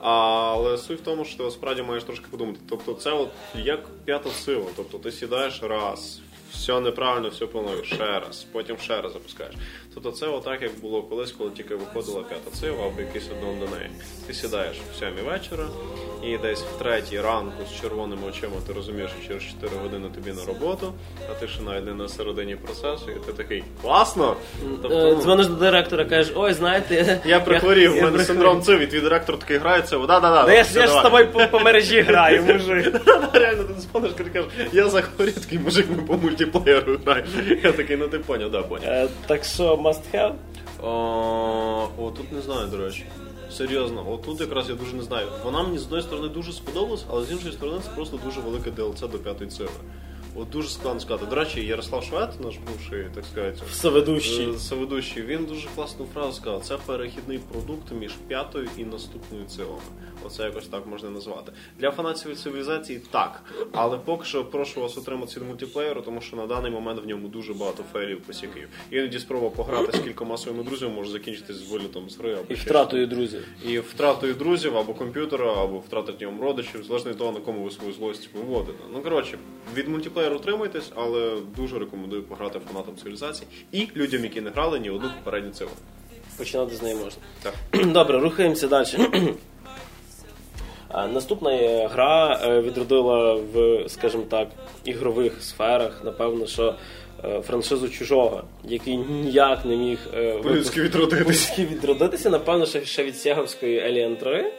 [0.00, 2.58] Але суть в тому, що ти справді маєш трошки подумати.
[2.68, 4.64] Тобто, це от як п'ята сила.
[4.76, 6.20] Тобто ти сідаєш раз,
[6.56, 9.54] все неправильно, все плануєш ще раз, потім ще раз запускаєш.
[9.94, 13.76] Тобто це отак, як було колись, коли тільки виходила п'ята сила або якийсь однон до
[13.76, 13.90] неї.
[14.26, 15.64] Ти сідаєш в сьомій вечора
[16.24, 20.32] і десь в третій ранку з червоними очима ти розумієш, що через 4 години тобі
[20.32, 20.92] на роботу,
[21.30, 24.36] а ти ще навіть не на середині процесу, і ти такий класно!
[24.82, 28.80] Тобто, Е, ну, Дзвониш до директора, кажеш, ой, знаєте, я прихворів, в мене синдром цив,
[28.80, 30.42] і твій директор такий грається, да, да, да.
[30.46, 33.00] Да я ж з тобою по, мережі граю, мужик.
[33.32, 36.16] Реально, ти дзвониш, кажеш, я захворів, такий мужик, ми по
[36.46, 37.28] мультиплеєру граємо.
[37.64, 38.88] Я такий, ну ти поняв, да, поняв.
[38.90, 40.32] Е, Так що must have.
[40.82, 43.04] О, тут не знаю, до речі.
[43.50, 45.26] Серйозно, от тут якраз я дуже не знаю.
[45.44, 48.70] Вона мені з одної сторони дуже сподобалась, але з іншої сторони це просто дуже велике
[48.70, 49.84] DLC до п'ятої цифри.
[50.38, 51.26] От дуже складно сказати.
[51.30, 54.50] До речі, Ярослав Швед, наш бувший, так сказати, Соведущий.
[54.50, 56.62] Е, Соведущий, він дуже класну фразу сказав.
[56.64, 59.44] Це перехідний продукт між п'ятою і наступною
[60.30, 60.36] цілами.
[60.36, 61.52] Оце якось так можна назвати.
[61.78, 63.42] Для фанатів цивілізації так.
[63.72, 67.28] Але поки що прошу вас отримати від мультиплеєру, тому що на даний момент в ньому
[67.28, 68.68] дуже багато фейлів посіків.
[68.90, 72.56] Іноді спроба пограти з кількома своїми друзями може закінчитись з вилітом з гри або І
[72.56, 73.44] ще втратою друзів.
[73.68, 77.92] і втратою друзів або комп'ютера, або втратою родичів, залежно від того, на кому ви свою
[77.92, 78.78] злость виводите.
[78.92, 79.38] Ну коротше,
[79.74, 84.90] від мультиплеєру утримуйтесь, але дуже рекомендую пограти фанатам цивілізації і людям, які не грали ні
[84.90, 85.70] одну попередню циву.
[86.38, 87.22] Починати з неї можна.
[87.42, 87.54] Так.
[87.92, 88.86] Добре, рухаємося далі.
[90.88, 94.48] А, Наступна е, гра е, відродила в, скажімо так,
[94.84, 96.74] ігрових сферах, напевно, що
[97.24, 101.24] е, франшизу чужого, який ніяк не міг е, По-людськи відродитись.
[101.24, 104.52] по-людськи відродитися, напевно, ще, від Сєговської Alien 3,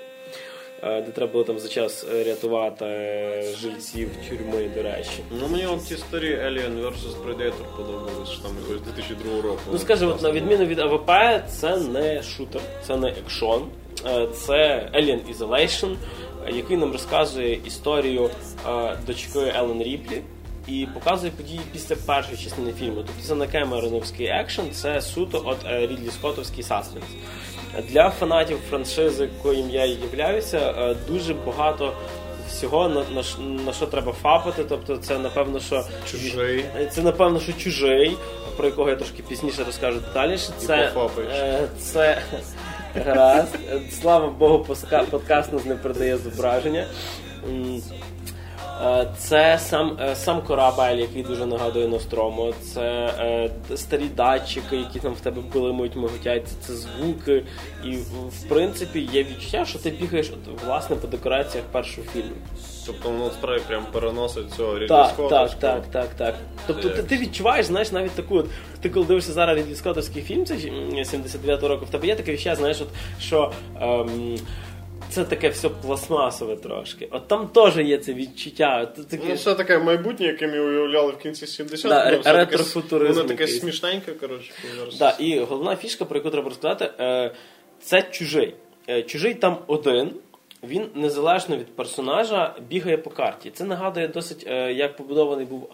[0.83, 5.09] е, де треба було там за час е, рятувати е, жильців тюрми, до речі.
[5.41, 9.59] Ну мені от ті старі Alien vs Predator подобались, що там якогось 2002 року.
[9.71, 11.11] Ну скажімо, на відміну від АВП,
[11.47, 13.86] це не шутер, це не екшон, е,
[14.33, 15.95] це Alien Isolation,
[16.47, 18.29] е, який нам розказує історію
[18.67, 20.21] е, дочки Елен Ріплі.
[20.67, 22.95] І показує події після першої частини фільму.
[22.95, 27.05] Тобто це не Кемероновський екшен, це суто от е, Рідлі Скоттовський саспенс.
[27.89, 31.93] Для фанатів франшизи, коїм я і являюся, е, дуже багато
[32.47, 33.23] всього, на, на,
[33.65, 34.63] на що треба фапати.
[34.69, 36.65] Тобто, це напевно, що Чужий.
[36.91, 38.17] це напевно, що чужий,
[38.57, 40.49] про якого я трошки пізніше розкажу детальніше.
[40.57, 42.21] Це, е, це
[42.95, 43.55] гаразд.
[44.01, 44.65] Слава Богу,
[45.11, 46.87] подкаст нас не передає зображення.
[48.83, 52.53] Е, Це сам, е, сам корабель, який дуже нагадує Нострому.
[52.73, 52.81] Це
[53.19, 56.47] е, старі датчики, які там в тебе блимають, миготять.
[56.47, 57.43] Це, це звуки.
[57.85, 62.31] І в- принципі є відчуття, що ти бігаєш от, власне по декораціях першого фільму.
[62.85, 66.35] Тобто воно справді прям переносить цього Так, так, так, так, так.
[66.67, 68.45] Тобто ти, ти відчуваєш, знаєш, навіть таку, от,
[68.81, 72.55] ти коли дивишся зараз Рідлі Скоттовський фільм, це 79-го року, в тебе є таке відчуття,
[72.55, 72.87] знаєш, от,
[73.19, 73.51] що
[73.81, 74.37] ем,
[75.09, 77.07] це таке все пластмасове трошки.
[77.11, 78.79] От там теж є це відчуття.
[78.83, 81.89] От, таке, Ну, все таке майбутнє, яке ми уявляли в кінці 70-х.
[81.89, 83.61] Да, воно таке- ретрофутуризм Воно таке якийсь.
[83.61, 84.51] смішненьке, коротше.
[84.99, 87.31] Да, і головна фішка, про яку треба розказати, е,
[87.79, 88.53] це чужий.
[88.89, 90.11] Е, чужий там один.
[90.63, 93.51] Він незалежно від персонажа бігає по карті.
[93.53, 95.69] Це нагадує досить, е, як побудований був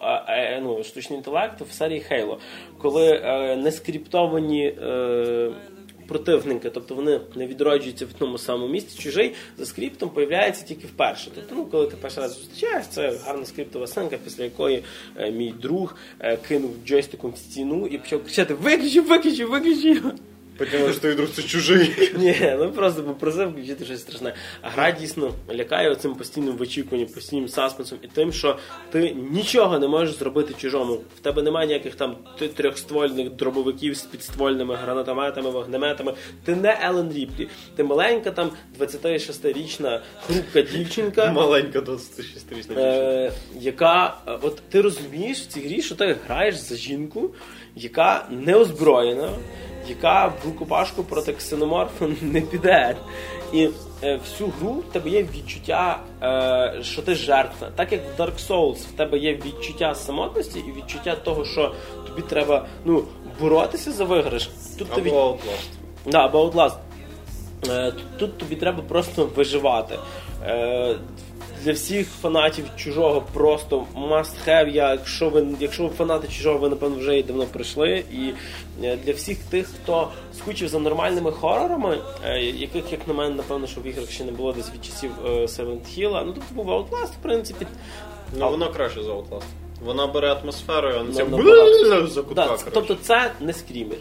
[0.62, 2.36] ну, штучний інтелект в серії Halo,
[2.82, 3.20] коли
[3.62, 5.50] не скриптовані е,
[6.06, 8.98] противники, тобто вони не відроджуються в тому самому місці.
[9.02, 11.30] Чужий за скриптом появляється тільки вперше.
[11.34, 14.84] Тобто, ну, коли ти перший раз зустрічаєш, це гарна скриптова сценка, після якої
[15.16, 20.02] е, мій друг е, кинув джойстиком в стіну і почав кричати: Виключи, виключи, виключи!
[20.58, 22.12] Потім що друг це чужий.
[22.18, 24.34] Ні, ну просто попросив включити щось страшне.
[24.62, 28.58] А гра дійсно лякає цим постійним вичікуванням, постійним саспенсом і тим, що
[28.90, 30.94] ти нічого не можеш зробити чужому.
[31.16, 32.16] В тебе немає ніяких там
[32.56, 36.14] трьохствольних дробовиків з підствольними гранатометами, вогнеметами.
[36.44, 37.48] Ти не Елен Ріплі.
[37.76, 38.50] Ти маленька там
[38.80, 41.30] 26-річна хрупка дівчинка.
[41.32, 42.80] Маленька 26-річна дівчина.
[42.80, 47.30] Е, яка е, от ти розумієш в цій грі, що ти граєш за жінку,
[47.76, 49.28] яка не озброєна,
[49.88, 52.96] яка в рукопашку проти ксеноморфа не піде.
[53.52, 53.68] І
[54.02, 57.68] е, всю гру в тебе є відчуття, е, що ти жертва.
[57.76, 61.74] Так як в Dark Souls в тебе є відчуття самотності і відчуття того, що
[62.06, 63.04] тобі треба ну,
[63.40, 64.50] боротися за виграш.
[64.78, 64.88] Тут.
[64.96, 65.68] Або Outlast.
[66.06, 66.76] Да, або Outlast.
[67.68, 69.98] Е, Тут тобі треба просто виживати.
[70.46, 70.96] Е,
[71.64, 74.68] Для всіх фанатів чужого просто must have.
[74.68, 78.04] Я, якщо ви якщо ви фанати чужого, ви напевно вже і давно прийшли.
[78.12, 78.30] І
[78.78, 83.80] для всіх тих, хто скучив за нормальними хорорами, е, яких, як на мене, напевно, що
[83.80, 86.22] в іграх ще не було десь від часів е, Silent Hill.
[86.26, 87.66] Ну тут був Outlast, в принципі.
[88.38, 89.42] Ну, вона краще за Outlast.
[89.84, 93.98] Вона бере атмосферою, а не Ну, за кутка, тобто це не скрімер.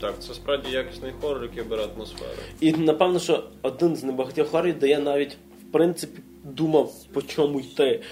[0.00, 2.30] Так, це справді якісний хорор, який бере атмосферу.
[2.60, 5.36] І напевно, що один з небагатьох хорорів, де я навіть
[5.68, 8.02] в принципі думав, по чому йти.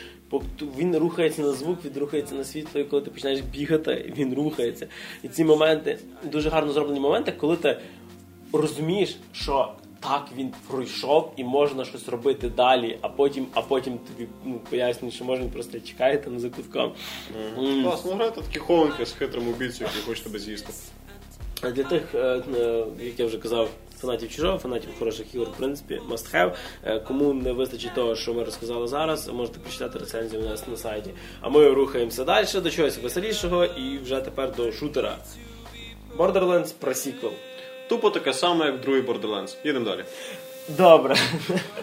[0.78, 4.86] Він рухається на звук, він рухається на світло, і коли ти починаєш бігати, він рухається.
[5.22, 7.80] І ці моменти дуже гарно зроблені моменти, коли ти
[8.52, 14.28] розумієш, що так він пройшов і можна щось робити далі, а потім, а потім тобі
[14.44, 16.92] ну, пояснюють, що можна просто чекати там за кутком.
[17.82, 20.72] Класно, грати такі хованки з хитрим убійцем, який хоче тебе з'їсти.
[21.62, 22.18] А для тих, е,
[22.56, 23.68] е, як я вже казав,
[24.00, 26.54] фанатів чужого, фанатів хороших ігор, в принципі, must have.
[26.84, 30.76] Е, Кому не вистачить того, що ми розказали зараз, можете прочитати рецензію у нас на
[30.76, 31.10] сайті.
[31.40, 35.16] А ми рухаємося далі до чогось веселішого і вже тепер до шутера.
[36.18, 37.32] Borderlands про сіквел.
[37.88, 39.56] Тупо таке саме, як другий Borderlands.
[39.64, 40.04] Їдемо далі.
[40.68, 41.16] Добре.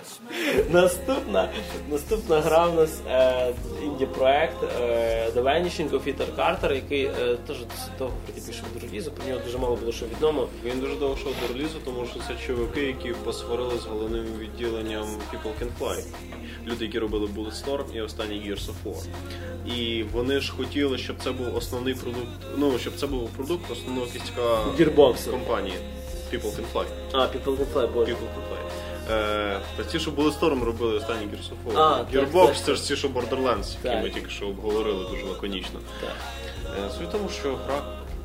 [0.69, 1.49] наступна,
[1.89, 3.53] наступна гра в нас е,
[3.83, 7.11] інді-проект е, The Vanishing of Peter Carter, який е,
[7.47, 8.15] теж досить довго
[8.47, 10.47] пішов до релізу, про нього дуже мало було що відомо.
[10.65, 15.03] Він дуже довго йшов до релізу, тому що це чуваки, які посварили з головним відділенням
[15.03, 16.03] People Can Fly.
[16.67, 19.05] Люди, які робили Bulletstorm і останній Gears of War.
[19.75, 22.27] І вони ж хотіли, щоб це був основний продукт,
[22.57, 24.41] ну щоб це був продукт основного кістка
[25.31, 25.75] компанії
[26.33, 26.85] People Can Fly.
[27.13, 28.11] А, People Can Fly, боже.
[28.11, 28.72] People Can Fly.
[29.11, 30.11] Е, та ті, що
[30.65, 30.99] робили
[31.49, 31.79] of War.
[31.79, 32.57] А, так, Gearbox так.
[32.57, 35.79] це ж ті, що Borderlands, які ми тільки що обговорили дуже лаконічно.
[36.85, 37.81] Е, Суть в тому, що гра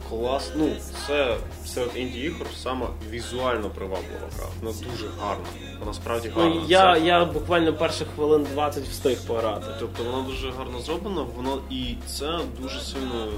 [0.08, 0.70] клас, ну,
[1.06, 4.46] це серед інді ігор саме візуально приваблива гра.
[4.62, 5.44] Вона дуже гарна.
[5.80, 6.54] Вона справді гарна.
[6.54, 9.66] Ну, я, Це- я буквально перших хвилин 20 встиг пограти.
[9.78, 13.28] Тобто вона дуже гарно зроблена, воно і це дуже сильно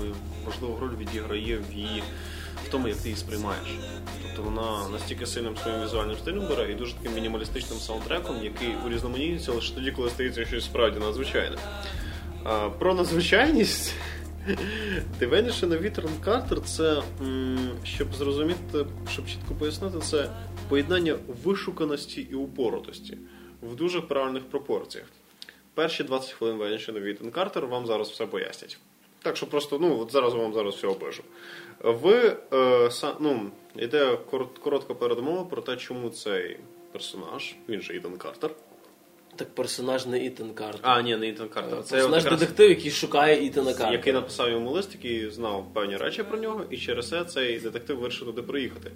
[0.47, 2.03] важливу роль відіграє в її
[2.71, 3.69] тому, як ти її сприймаєш.
[4.23, 9.53] Тобто вона настільки сильним своїм візуальним стилем бере і дуже таким мінімалістичним саундтреком, який урізноманітнюється
[9.53, 11.57] лише тоді, коли стається щось справді надзвичайне.
[12.45, 13.95] А, про надзвичайність.
[15.19, 17.03] Дивеніше на Вітерн Картер це,
[17.85, 20.31] щоб зрозуміти, щоб чітко пояснити, це
[20.69, 23.19] поєднання вишуканості і упоротості
[23.63, 25.07] в дуже правильних пропорціях.
[25.75, 28.79] Перші 20 хвилин Веніші на Вітерн Картер вам зараз все пояснять.
[29.23, 31.23] Так що просто, ну, от зараз вам зараз все опишу.
[31.81, 36.57] Ви, е, са, ну, йде корот- коротка передмова про те, чому цей
[36.93, 38.51] персонаж, він же Іден Картер,
[39.37, 40.81] Так персонаж не Ітан Картер.
[40.83, 41.83] А, ні, не Ітан Картер.
[41.85, 43.93] Це персонаж якраз- детектив, який шукає Ітана Картера.
[43.93, 47.99] який написав йому лист, який знав певні речі про нього, і через це цей детектив
[47.99, 48.91] вирішив туди приїхати.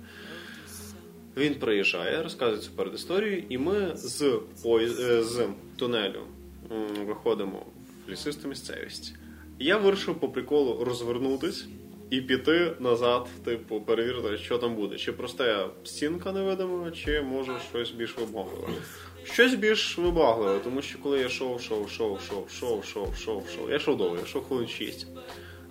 [1.36, 4.22] Він приїжджає, розказує цю передісторію, і ми з,
[4.64, 5.46] поїз- е, з
[5.76, 6.20] тунелю
[6.72, 7.66] м, виходимо
[8.06, 9.14] в лісисту місцевість.
[9.58, 11.66] Я вирішив по приколу розвернутись
[12.10, 14.96] і піти назад, типу, перевірити, що там буде.
[14.96, 18.68] Чи проста стінка невидима, чи може щось більш вибагливе.
[19.24, 23.70] Щось більш вибагливе, тому що коли я йшов, шов, шов, шов, шов, шов, шов, шов,
[23.70, 25.06] я йшов довго, я йшов хвилин 6.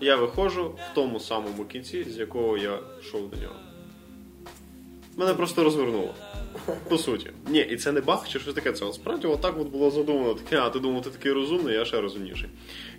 [0.01, 3.55] Я виходжу в тому самому кінці, з якого я йшов до нього.
[5.17, 6.15] Мене просто розвернуло.
[6.89, 7.29] По суті.
[7.47, 8.73] Ні, і це не баг чи щось таке.
[8.73, 10.33] Це насправді справді отак от було задумано.
[10.33, 12.49] Таке, а ти думав, ти такий розумний, я ще розумніший.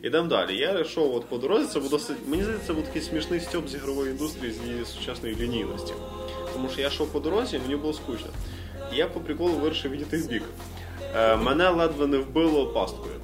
[0.03, 0.57] Ідемо далі.
[0.57, 2.17] Я йшов от по дорозі, це був досить.
[2.27, 5.93] Мені здається, це був такий смішний стьоп з ігрової індустрії, з її сучасної лінійності.
[6.53, 8.29] Тому що я йшов по дорозі, мені було скучно.
[8.93, 10.43] І я по приколу вирішив відійти в бік.
[11.17, 13.15] Е, мене ледве не вбило пасткою.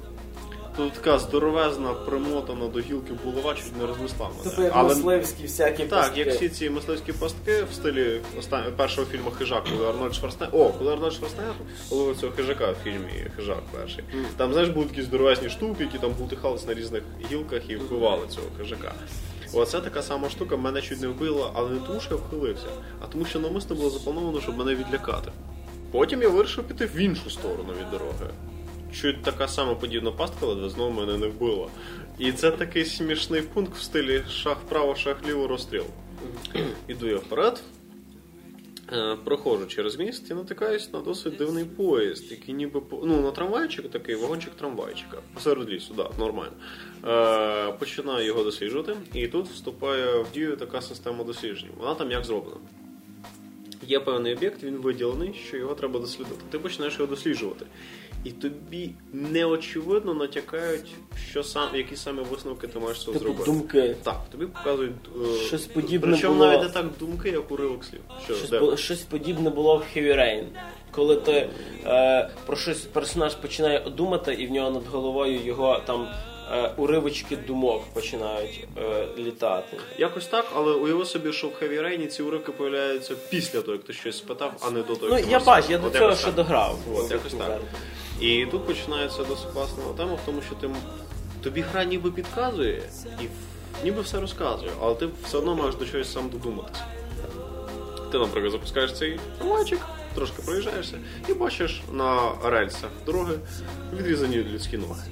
[0.77, 4.49] Тут така здоровезна, примотана до гілки булава, чуть не рознесла мене.
[4.49, 6.19] Типу як мисливські всякі Так, пастки.
[6.19, 8.63] як всі ці мисливські пастки в стилі остан...
[8.77, 10.61] першого фільму Хижак, коли Арнольд Шварценеггер...
[10.61, 11.55] О, коли Арнольд Шварценеггер
[11.91, 14.03] ловив цього хижака в фільмі Хижак перший.
[14.37, 18.47] Там, знаєш, були такі здоровезні штуки, які там бултихались на різних гілках і вбивали цього
[18.57, 18.93] хижака.
[19.53, 22.67] Оце така сама штука мене чуть не вбила, але не тому, що я вхилився,
[23.01, 25.31] а тому, що навмисно було заплановано, щоб мене відлякати.
[25.91, 28.33] Потім я вирішив піти в іншу сторону від дороги.
[28.93, 31.67] Чуть така сама подібна пастка, але знову мене не вбила.
[32.19, 35.83] І це такий смішний пункт в стилі шах вправо, шах ліво, розстріл.
[36.87, 37.63] Іду я вперед,
[38.93, 43.89] е, проходжу через міст і натикаюсь на досить дивний поїзд, який ніби ну, на трамвайчик
[43.89, 45.17] такий, вагончик трамвайчика.
[45.33, 46.53] Посеред лісу, так, да, нормально.
[47.07, 51.69] Е, починаю його досліджувати, і тут вступає в дію така система досліджень.
[51.77, 52.59] Вона там як зроблена.
[53.87, 56.41] Є певний об'єкт, він виділений, що його треба дослідити.
[56.49, 57.65] Ти починаєш його досліджувати.
[58.23, 60.87] І тобі неочевидно натякають,
[61.29, 63.51] що сам, які саме висновки ти маєш цього Типу зробити.
[63.51, 63.95] думки.
[64.03, 64.93] Так, тобі показують
[65.41, 67.99] е, Щось подібне Причому було- навіть не так думки, як уривок слів.
[68.25, 68.59] Що, Щось, де?
[68.59, 70.43] по- щось подібне було в Heavy Rain.
[70.91, 71.49] Коли ти
[71.85, 76.07] е, про щось персонаж починає думати, і в нього над головою його там
[76.53, 79.77] е, уривочки думок починають е, літати.
[79.97, 83.83] Якось так, але уяви собі, що в Heavy Rain ці уривки появляються після того, як
[83.83, 85.93] ти щось спитав, а не до того, Ну як ти я бачу, я до От
[85.93, 86.35] цього якось ще так.
[86.35, 86.79] дограв.
[86.95, 87.59] От, якось так.
[88.21, 90.69] І тут починається досить класна тема в тому, що ти
[91.43, 92.83] тобі гра ніби підказує
[93.21, 93.25] і
[93.83, 96.85] ніби все розказує, але ти все одно маєш до чогось сам додуматися.
[98.11, 99.79] Ти, наприклад, запускаєш цей трамвайчик,
[100.15, 100.99] трошки проїжджаєшся
[101.29, 103.33] і бачиш на рельсах дороги
[103.93, 105.03] відрізані людські ноги.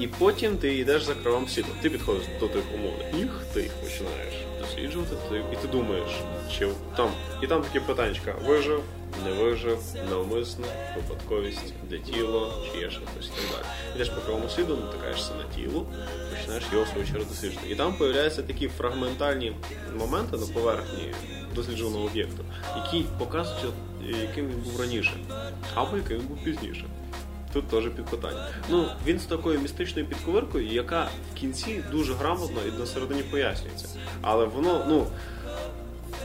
[0.00, 1.72] І потім ти йдеш за кривим світом.
[1.82, 6.10] Ти підходиш до тих умовних ніг, ти їх починаєш досліджувати, ти, і ти думаєш,
[6.58, 7.10] чи там.
[7.42, 8.82] І там такі питаннячка: вижив,
[9.24, 9.78] не вижив,
[10.10, 10.66] навмисно,
[10.96, 13.64] випадковість, де тіло, чи є ще і так далі.
[13.94, 15.86] Йдеш по кривому сліду, натикаєшся на тіло,
[16.30, 17.70] починаєш його свою чергу досліджувати.
[17.70, 19.52] І там появляються такі фрагментальні
[19.98, 21.14] моменти на поверхні
[21.54, 22.44] дослідженого об'єкту,
[22.76, 23.74] які показують,
[24.20, 25.16] яким він був раніше,
[25.74, 26.84] або яким він був пізніше.
[27.52, 28.46] Тут теж під питання.
[28.68, 33.86] Ну, він з такою містичною підковиркою, яка в кінці дуже грамотно і на середині пояснюється.
[34.22, 35.06] Але воно, ну.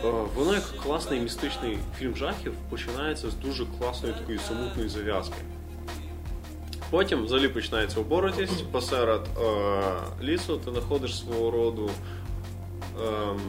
[0.06, 5.36] Е, Воно як класний містичний фільм жахів починається з дуже класної такої самотної зав'язки.
[6.90, 8.72] Потім взагалі починається оборотість.
[8.72, 9.82] Посеред е,
[10.24, 11.90] лісу ти знаходиш свого роду
[13.02, 13.40] ем,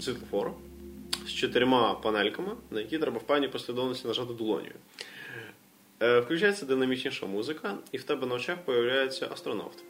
[0.00, 0.50] світлофор
[1.26, 4.72] з чотирма панельками, на які треба в певній послідовності нажати долонію.
[6.02, 9.84] Е, Включається динамічніша музика, і в тебе на очах появляється астронавт.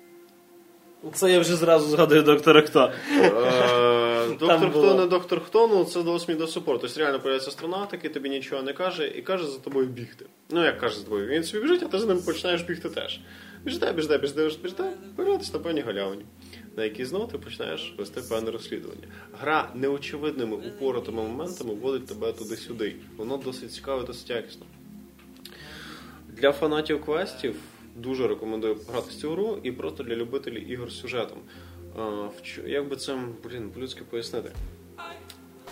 [1.12, 2.92] Це я вже зразу згадую доктора Хто.
[3.12, 4.84] Е, Доктор було.
[4.84, 6.80] хто не доктор хто, ну це дало до супорт.
[6.80, 10.26] Тобто реально появляється астронавт, який тобі нічого не каже, і каже за тобою бігти.
[10.50, 13.20] Ну як каже за тобою, він собі біжить, а ти за ним починаєш бігти теж.
[13.64, 16.24] Біжде, біжде, біжде, біжде, появляєтесь на певній галявині,
[16.76, 19.08] на якій знову ти починаєш вести певне розслідування.
[19.40, 22.94] Гра неочевидними упоротими моментами вводить тебе туди-сюди.
[23.16, 24.66] Воно досить цікаве, досить якісно.
[26.28, 27.56] Для фанатів квестів
[27.96, 31.38] дуже рекомендую грати в цю гру і просто для любителів ігор з сюжетом.
[32.66, 34.50] Як би це, блін, по-людськи пояснити?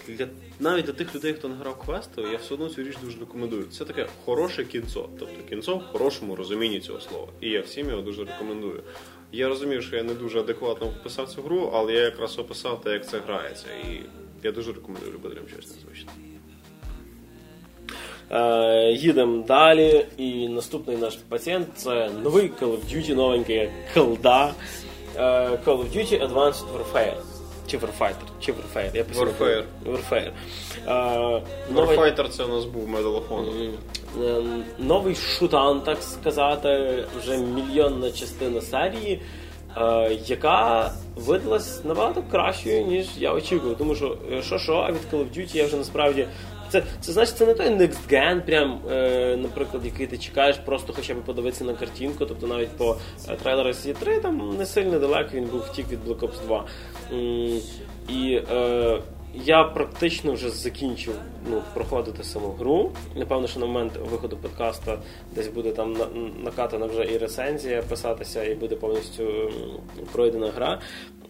[0.09, 0.27] Для,
[0.61, 3.65] навіть для тих людей, хто не грав квести, я все одно цю річ дуже рекомендую.
[3.65, 5.09] Це таке хороше кінцо.
[5.19, 7.29] Тобто кінцо в хорошому розумінні цього слова.
[7.41, 8.83] І я всім його дуже рекомендую.
[9.33, 12.93] Я розумію, що я не дуже адекватно описав цю гру, але я якраз описав те,
[12.93, 13.67] як це грається.
[13.69, 14.01] І
[14.43, 16.13] я дуже рекомендую любителям щось незвичне.
[18.93, 20.07] Їдемо далі.
[20.17, 24.55] І наступний наш пацієнт це новий Call of Duty, новенький колда.
[25.17, 25.21] Е,
[25.65, 27.15] Call of Duty Advanced Warfare.
[27.71, 28.91] Чи Warfighter, чи Warfare.
[28.97, 29.63] Я постійно Warfare.
[29.87, 30.31] Warfare.
[30.89, 33.71] Е, новий- Warfighter це у нас був of Honor.
[34.25, 39.21] Ем, новий шутан, так сказати, вже мільйонна частина серії,
[39.77, 43.77] е, яка видалась набагато кращою, ніж я очікував.
[43.79, 46.27] Тому що що, що, а від Call of Duty я вже насправді.
[46.69, 50.93] Це, це значить, це не той Next Gen, прям, е, наприклад, який ти чекаєш, просто
[50.97, 52.27] хоча б подивитися на картинку.
[52.27, 52.97] Тобто навіть по
[53.29, 56.65] е, трейлеру C3 там не сильно далеко він був втік від Black Ops 2.
[57.13, 57.61] М,
[58.09, 58.99] і е,
[59.45, 61.15] я практично вже закінчив
[61.51, 62.93] ну, проходити саму гру.
[63.17, 64.99] Напевно, що на момент виходу подкаста
[65.35, 66.07] десь буде там на-
[66.45, 69.51] накатана вже і рецензія писатися, і буде повністю
[70.13, 70.81] пройдена гра.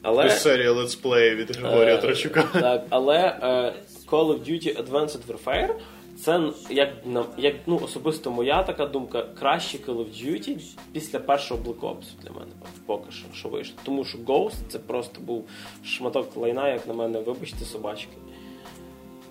[0.06, 0.26] Але...
[0.26, 2.42] Ось серія летсплеї від Григорія Е, Трачука.
[2.52, 3.74] Так, але е,
[4.06, 5.74] Call of Duty Advanced Warfare
[6.20, 6.40] це
[6.70, 6.90] як
[7.38, 10.60] як ну особисто моя така думка, краще Call of Duty
[10.92, 12.52] після першого Black Ops для мене
[12.86, 13.74] поки що, що вийшло.
[13.84, 15.48] Тому що Ghost це просто був
[15.84, 18.16] шматок лайна, як на мене, вибачте, собачки.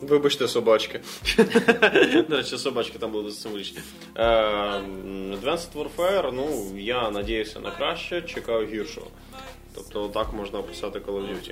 [0.02, 1.00] Вибачте, собачки.
[2.30, 3.80] До речі, собачки там були досить символічні.
[4.16, 4.24] Е,
[5.42, 9.08] Advanced Warfare, ну, я надіюся на краще, чекаю гіршого.
[9.76, 11.52] Тобто так можна описати Call of Duty.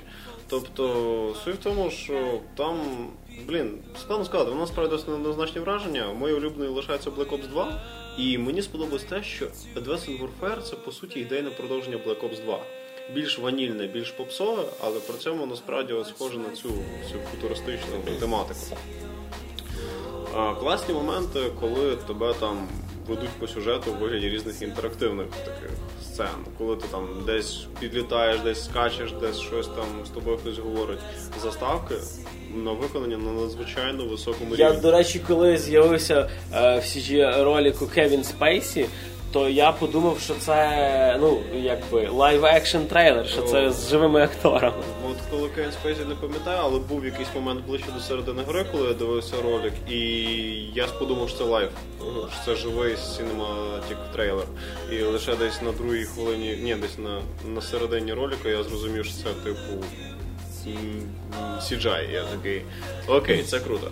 [0.49, 2.77] Тобто, суть в тому, що там,
[3.47, 6.13] блін, складно сказати, воно справді досить неоднозначні враження.
[6.13, 7.81] Моє улюблене лишається Black Ops 2.
[8.17, 9.45] І мені сподобалось те, що
[9.75, 12.59] Advanced Warfare це по суті ідейне продовження Black Ops 2.
[13.13, 16.69] Більш ванільне, більш попсове, але при цьому насправді схоже на цю,
[17.11, 18.77] цю футуристичну тематику.
[20.35, 22.67] А, класні моменти, коли тебе там
[23.07, 25.69] ведуть по сюжету в вигляді різних інтерактивних таких
[26.13, 26.27] сцен.
[26.57, 30.99] Коли ти там десь підлітаєш, десь скачеш, десь щось там з тобою хтось говорить.
[31.43, 31.95] Заставки
[32.55, 38.23] на виконання на надзвичайно високому Я, до речі, коли з'явився е, в CG ролику Кевін
[38.23, 38.85] Спейсі,
[39.33, 44.83] то я подумав, що це ну якби live action трейлер, що це з живими акторами.
[45.11, 48.87] От коли Кевін Спейсі не пам'ятаю, але був якийсь момент ближче до середини гри, коли
[48.87, 49.99] я дивився ролик, і
[50.75, 54.45] я подумав, що це live, що це живий cinematic трейлер.
[54.91, 57.21] І лише десь на другій хвилині, ні, десь на,
[57.55, 59.85] на середині ролика я зрозумів, що це типу
[61.59, 62.11] CGI.
[62.11, 62.61] Я такий,
[63.07, 63.91] окей, це круто.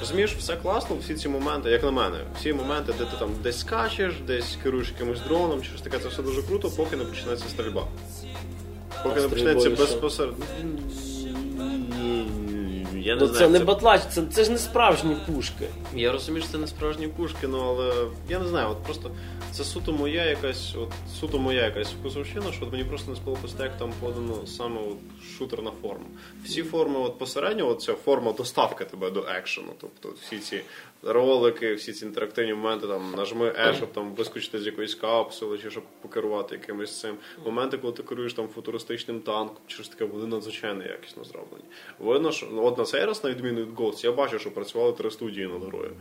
[0.00, 3.60] Розумієш, все класно, всі ці моменти, як на мене, всі моменти, де ти там десь
[3.60, 7.48] скачеш, десь керуєш якимось дроном, чи щось таке, це все дуже круто, поки не починається
[7.48, 7.86] стрільба.
[9.04, 10.44] Поки не починається безпосередньо.
[13.04, 13.38] Я не Ну знаю.
[13.46, 15.66] це не це- батлач, це, це ж не справжні пушки.
[15.94, 17.92] Я розумію, що це не справжні пушки, ну але
[18.28, 19.10] я не знаю, от просто
[19.52, 20.88] це суто моя якась, от
[21.20, 24.80] суто моя якась вкусовщина, що от мені просто не сподобалось те, як там подано саме
[24.80, 24.96] от
[25.42, 26.06] шутерна форма.
[26.44, 29.68] Всі форми от посередньо, от ця форма доставки тебе до екшену.
[29.80, 30.60] Тобто всі ці
[31.02, 35.70] ролики, всі ці інтерактивні моменти, там нажми E, щоб там вискочити з якоїсь капсули, чи
[35.70, 37.14] щоб покерувати якимось цим.
[37.44, 41.64] Моменти, коли ти керуєш там футуристичним танком, чи щось таке, вони надзвичайно якісно зроблені.
[41.98, 44.92] Видно, що ну, от на цей раз, на відміну від Ghost, я бачу, що працювали
[44.92, 45.92] три студії над грою.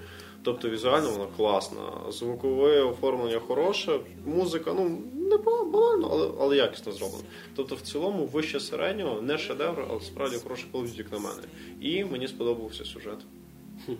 [0.43, 5.01] Тобто візуально вона класна, звукове оформлення хороше, музика, ну
[5.31, 7.23] не ба- банально, але, але якісно зроблена.
[7.55, 11.19] Тобто, в цілому, вище середнього, не шедевр, але справді хороший Call of Duty, як на
[11.19, 11.41] мене.
[11.81, 13.17] І мені сподобався сюжет.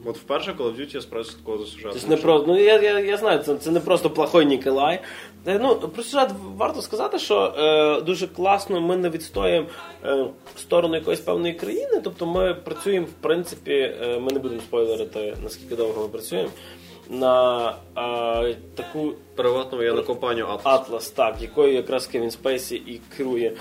[0.05, 1.99] От вперше Call of Duty я справді слідкував за сюжетом.
[1.99, 4.99] Це не про ну я, я, я знаю, це, це не просто плохой Ніколай.
[5.47, 9.65] Е, Ну про сюжет варто сказати, що е, дуже класно ми не відстоїмо
[10.03, 10.25] е,
[10.57, 12.01] сторону якоїсь певної країни.
[12.03, 16.49] Тобто ми працюємо, в принципі, е, ми не будемо спойлерити наскільки довго ми працюємо.
[17.09, 20.59] На е, таку Приватну воєнну компанію Atlas.
[20.63, 23.53] Атлас, так, якою якраз Кевін Спейсі і керує.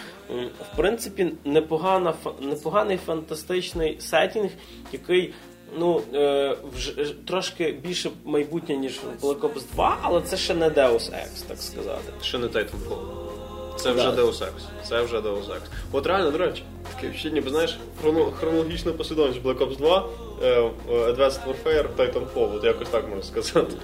[0.73, 4.51] В принципі, непогана, непоганий фантастичний сетінг,
[4.93, 5.35] який
[5.79, 11.13] ну, е, вже, трошки більше майбутнє, ніж Black Ops 2, але це ще не Deus
[11.13, 12.13] Ex, так сказати.
[12.23, 13.31] Ще не Titanfall.
[13.77, 14.09] Це вже.
[14.09, 14.53] Deus Ex.
[14.89, 15.61] Це вже Deus Ex.
[15.93, 16.63] От реально, до речі,
[16.95, 22.57] таке ще ніби знаєш, хроно- хронологічна послідовність Black Ops 2, е, е, Advanced Warfare, Titanfall.
[22.57, 23.75] От якось так можна сказати.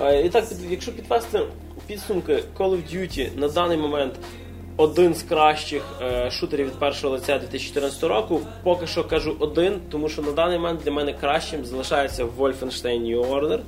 [0.00, 1.40] Е, І так, якщо підвести
[1.86, 4.14] підсумки Call of Duty на даний момент
[4.76, 8.40] один з кращих е, шутерів від першого лиця 2014 року.
[8.62, 13.30] Поки що кажу один, тому що на даний момент для мене кращим залишається Wolfenstein New
[13.30, 13.58] Order.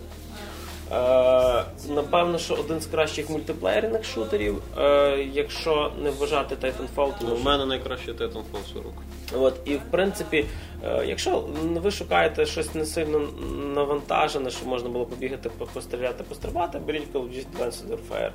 [0.92, 7.36] Е, напевно, що один з кращих мультиплеєрних шутерів, е, якщо не вважати Titanfall, тому У
[7.36, 8.92] що мене найкраще Titanfall 40.
[9.32, 10.44] От, і в принципі,
[10.84, 11.44] е, якщо
[11.82, 13.28] ви шукаєте щось не сильно
[13.74, 18.30] навантажене, щоб можна було побігати, постріляти, пострибати, беріть Call of Duty Advanced Warfare.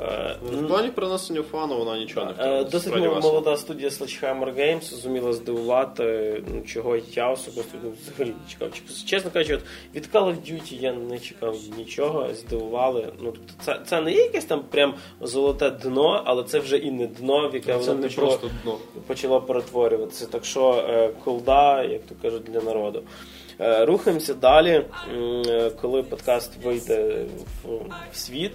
[0.00, 2.64] Е, В плані принесення фану вона нічого не Е, втратила.
[2.64, 8.68] Досить молода студія Sledgehammer Games зуміла здивувати, ну, чого я особисто ну, взагалі не чекав.
[8.72, 9.60] Чесно- Чесно кажучи, от
[9.94, 13.12] від Call of Duty я не чекав нічого, здивували.
[13.20, 16.90] Ну, тобто це, це не є якесь там прям золоте дно, але це вже і
[16.90, 18.78] не дно, в яке Це воно не почало, просто дно.
[19.06, 20.26] почало перетворюватися.
[20.26, 23.02] Так що е, колда, як то кажуть, для народу.
[23.58, 24.84] Рухаємося далі,
[25.80, 27.24] коли подкаст вийде
[28.12, 28.52] в світ.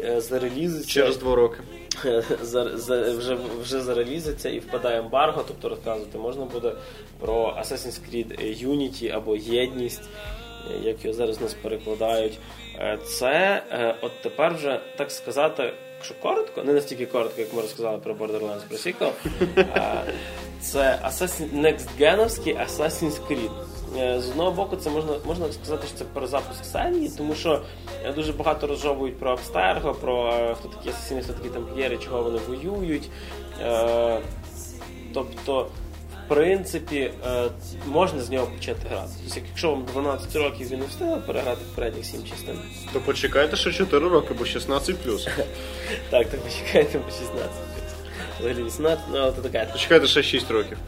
[0.00, 1.58] Е, Зарелізиться Через два роки.
[2.42, 6.72] за, за, вже, вже зарелізиться і впадає ембарго, тобто розказувати можна буде
[7.20, 10.02] про Assassin's Creed Unity або Єдність,
[10.70, 12.38] е, як його зараз нас перекладають.
[12.78, 13.62] Е, Це
[14.02, 18.62] от тепер вже так сказати, якщо коротко, не настільки коротко, як ми розказали про Borderlands
[18.68, 19.12] про sequel,
[20.60, 23.50] це Assassin, Next Genovський Assassin's Creed.
[23.98, 27.62] Е, З одного боку, це можна можна сказати, що це перезапуск серії, тому що
[28.04, 32.22] е, дуже багато розжовують про Абстерго, про е, хто такі асасіни, хто такі тамплієри, чого
[32.22, 33.10] вони воюють.
[35.14, 35.66] Тобто,
[36.24, 37.12] в принципі,
[37.86, 39.10] можна з нього почати грати.
[39.24, 42.58] Тобто, якщо вам 12 років і не встигли переграти передніх 7 частин,
[42.92, 44.96] То почекайте ще 4 роки, бо 16
[46.10, 47.50] так, то почекайте по 16.
[48.40, 49.68] Взагалі 18, ну але то таке.
[49.72, 50.78] Почекайте ще 6 років.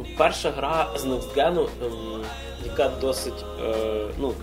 [0.00, 2.24] Е, Перша гра з NextGen, ем,
[2.64, 4.34] яка досить е, ну,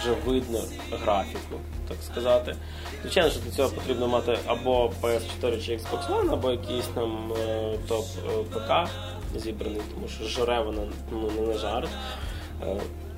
[0.00, 0.60] вже видно
[0.92, 2.56] графіку, так сказати.
[3.02, 7.78] Звичайно, що для цього потрібно мати або PS4 чи Xbox One, або якийсь там е,
[7.88, 8.90] топ е, ПК
[9.36, 10.82] зібраний, тому що жоре вона
[11.12, 11.88] ну, не на жарт.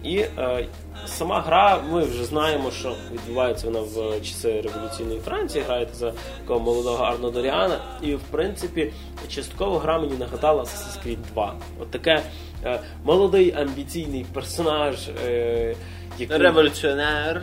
[0.03, 0.67] І е,
[1.07, 5.65] сама гра, ми вже знаємо, що відбувається вона в часи революційної Франції.
[5.65, 7.79] Граєте за такого молодого Арно Доріана.
[8.03, 8.93] І в принципі,
[9.29, 11.55] частково гра мені нагадала Assassin's Creed 2.
[11.81, 12.23] От таке
[12.65, 15.75] е, молодий амбіційний персонаж, е,
[16.19, 17.43] який Революціонер.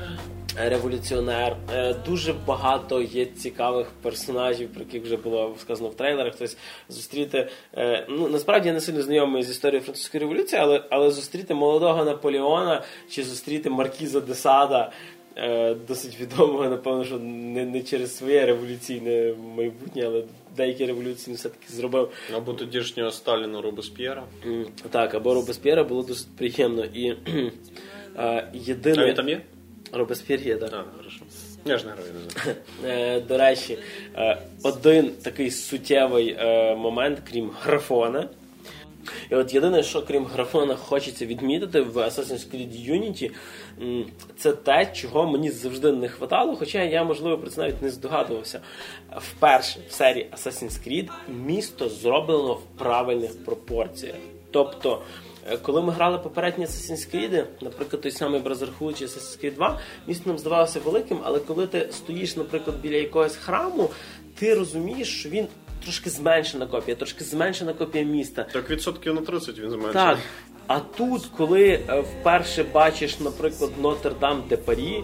[0.60, 1.56] Революціонер.
[1.74, 6.34] Е, Дуже багато є цікавих персонажів, про яких вже було сказано в трейлерах.
[6.40, 6.54] Тобто
[6.90, 7.50] зустріти.
[7.78, 12.06] е, Ну насправді я не сильно знайомий з історією французької революції, але, але зустріти молодого
[12.06, 14.92] Наполеона чи зустріти Маркіза де Сада.
[15.38, 20.24] е, Досить відомого, напевно, що не, не через своє революційне майбутнє, але
[20.58, 22.10] деякі революції все-таки зробив.
[22.36, 24.24] Або тодішнього Сталіна Робесп'єра.
[24.90, 26.86] Так, або Робесп'єра було досить приємно.
[26.86, 27.52] І е,
[28.16, 29.06] А єдине.
[29.06, 29.42] він там є?
[29.92, 30.74] Робесп'єр є, так.
[30.74, 31.22] А, хорошо.
[31.66, 32.12] Я ж не граю,
[32.84, 32.90] не.
[32.90, 33.78] Е, До речі,
[34.16, 38.30] е, один такий суттєвий е, момент, крім графона.
[39.32, 43.32] І от єдине, що крім графона хочеться відмітити в Assassin's Creed Unity,
[44.38, 48.62] це те, чого мені завжди не хватало, хоча я, можливо, про це навіть не здогадувався.
[49.18, 51.10] Вперше в серії Assassin's Creed
[51.46, 54.16] місто зроблено в правильних пропорціях.
[54.52, 55.02] Тобто,
[55.58, 60.24] коли ми грали попередні Assassin's Creed, наприклад, той самий Brotherhood чи Assassin's Creed 2, місто
[60.30, 63.90] нам здавалося великим, але коли ти стоїш, наприклад, біля якогось храму,
[64.36, 65.48] ти розумієш, що він
[65.84, 68.46] трошки зменшена копія, трошки зменшена копія міста.
[68.54, 69.94] Так відсотків на 30 він зменшив.
[69.94, 70.18] Так.
[70.68, 75.04] А тут, коли е, вперше бачиш, наприклад, Нотр-Дам де Парі,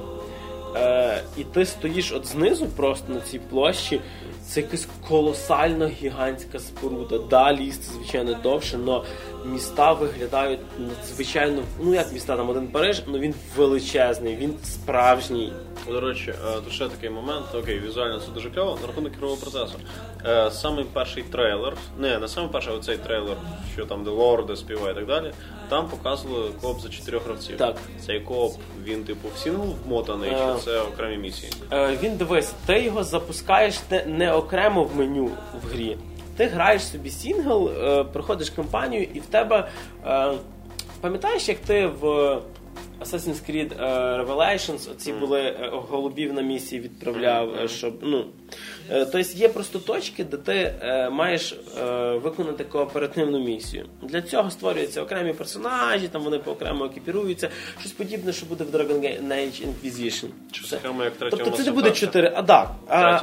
[0.76, 4.02] е, і ти стоїш от знизу просто на цій площі,
[4.48, 7.18] це якась колосальна гігантська споруда.
[7.18, 9.02] Да, лізти, звичайно, довше, але
[9.46, 11.62] міста виглядають надзвичайно.
[11.80, 15.54] Ну як міста, там один Париж, але він величезний, він справжній.
[15.88, 17.46] До речі, е, тут ще такий момент.
[17.56, 18.78] Окей, візуально це дуже кльово.
[18.82, 19.80] На рахунок ігрового процесу.
[20.26, 23.38] Е, Самий перший трейлер, не, не самий перший, а оцей трейлер,
[23.74, 25.34] що там, де Lorde співає і так далі.
[25.70, 27.58] Там показували кооп за чотирьох гравців.
[27.58, 27.76] Так.
[28.06, 28.54] Цей кооп,
[28.84, 30.54] він типу в сингл вмотаний, Е.
[30.58, 31.52] чи це окремі місії?
[31.72, 35.26] Е, він дивись, ти його запускаєш не, не окремо в меню
[35.64, 35.98] в грі.
[36.38, 39.68] Ти граєш собі сінгл, е, проходиш кампанію, і в тебе.
[40.06, 40.32] Е,
[41.02, 42.38] пам'ятаєш, як ти в
[43.02, 47.94] Assassin's Creed е, Revelations оці були е, голубів на місії відправляв, е, щоб.
[48.02, 48.26] ну...
[48.90, 50.74] Тобто є просто точки, де ти
[51.12, 51.56] маєш
[52.24, 53.86] виконати кооперативну місію.
[54.02, 59.00] Для цього створюються окремі персонажі, там вони поокремо екіпіруються, щось подібне, що буде в Dragon
[59.28, 60.28] Age Inquisition.
[60.70, 60.78] Це-
[61.30, 61.90] Тобто це не буде?
[62.00, 62.72] 4, а так.
[62.88, 63.20] А,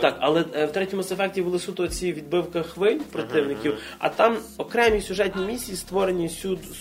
[0.00, 5.44] так, але в третьому Effect були суто ці відбивка хвиль противників, а там окремі сюжетні
[5.46, 6.30] місії створені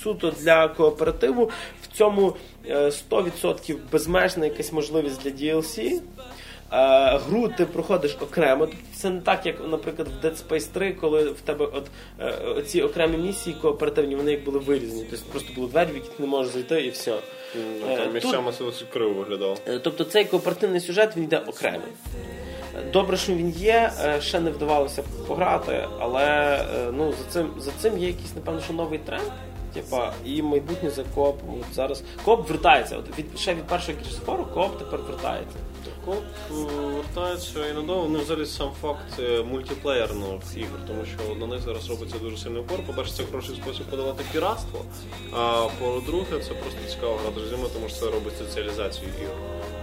[0.03, 1.51] суто для кооперативу.
[1.81, 2.26] В цьому
[2.69, 6.01] е, 100% безмежна якась можливість для DLC.
[6.71, 8.65] Е, гру ти проходиш окремо.
[8.65, 11.85] Тобто Це не так, як, наприклад, в Dead Space 3, коли в тебе от
[12.19, 15.05] е, ці окремі місії кооперативні, вони як були вирізані.
[15.09, 17.15] Тобто просто були двері, в які ти не можеш зайти, і все.
[17.55, 19.57] Ну, Е, Там місцями це досить криво виглядало.
[19.67, 21.87] Е, Тобто цей кооперативний сюжет він йде окремий.
[22.93, 26.59] Добре, що він є, ще не вдавалося пограти, але
[26.93, 29.23] ну, за цим за цим є якийсь, напевно, що новий тренд.
[29.81, 31.39] Типа, і майбутнє за коп.
[31.49, 32.97] От зараз коп вертається.
[32.97, 35.57] От від ще від першого кірсфору коп тепер вертається.
[36.05, 36.53] Коп е,
[36.95, 38.07] вертається і надовго.
[38.09, 42.61] Ну, взагалі сам факт е, мультиплеєрних ігор, тому що на них зараз робиться дуже сильний
[42.61, 42.79] упор.
[42.87, 44.85] По-перше, це хороший спосіб подавати піратство.
[45.33, 49.35] А по-друге, це просто цікаво грати з тому що це робить соціалізацію ігор.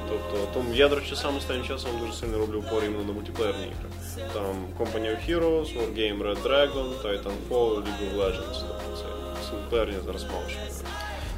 [0.09, 3.63] Тобто, тому я, до речі, сам останнім часом дуже сильно роблю упор іменно на мультиплеєрні
[3.63, 3.89] ігри.
[4.33, 8.63] Там Company of Heroes, Wargame Red Dragon, Titanfall, League of Legends.
[8.69, 9.14] Тобто це
[9.55, 10.45] мультиплеєр зараз мало.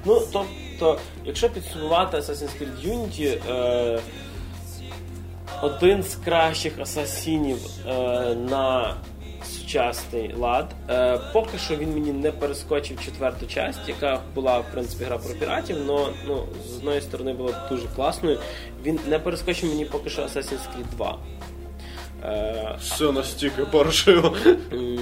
[0.04, 4.00] Ну, тобто, якщо підсумувати Assassin's Creed Unity, е,
[5.62, 7.92] один з кращих асасінів е,
[8.34, 8.96] на
[9.44, 10.74] сучасний лад.
[10.90, 15.34] Е, поки що він мені не перескочив четверту часть, яка була, в принципі, гра про
[15.34, 18.38] піратів, але ну, з одної сторони була дуже класною.
[18.84, 21.18] Він не перескочив мені поки що Assassin's Creed 2.
[22.26, 24.36] Е, Все настільки паршиво.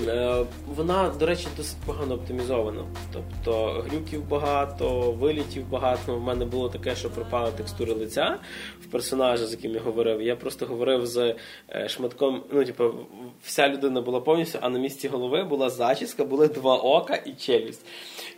[0.09, 2.85] Е, вона, до речі, досить погано оптимізована.
[3.13, 6.15] Тобто глюків багато, вилітів багато.
[6.15, 8.39] У мене було таке, що пропали текстури лиця
[8.83, 10.23] в персонажа, з яким я говорив.
[10.23, 11.35] Я просто говорив з
[11.71, 12.43] е, шматком.
[12.53, 12.95] Ну, типу,
[13.43, 17.87] вся людина була повністю, а на місці голови була зачіска, були два ока і челюсть.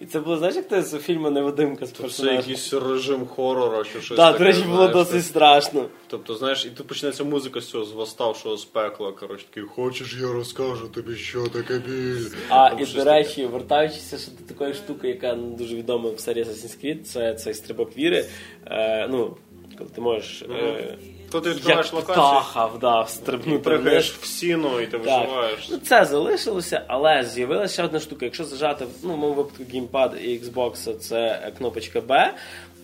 [0.00, 2.42] І це було, знаєш, як ти з фільму Невидимка з персонажем?
[2.42, 4.16] Це якийсь режим хорора чи щось.
[4.16, 5.84] Так, до речі, було досить страшно.
[6.06, 9.12] Тобто, знаєш, і тут почнеться музика з цього з восставшого з пекла.
[9.12, 12.26] Коротше, такий, хочеш, я розкажу тобі, що таке біль.
[12.48, 16.84] А і до речі, вертаючися ще до такої штуки, яка дуже відома в серії Assassin's
[16.84, 18.24] Creed, це цей стрибок віри.
[18.66, 19.36] Е, ну,
[19.78, 20.42] коли ти можеш.
[20.42, 20.96] Е,
[21.30, 23.58] то ти відкриваєш локацію, птаха, да, стрибнути.
[23.58, 25.68] пригаєш в сіно і ти виживаєш.
[25.70, 28.24] Ну, Це залишилося, але з'явилася ще одна штука.
[28.24, 32.28] Якщо зажати ну, в моєму випадку геймпад і Xbox, це кнопочка B,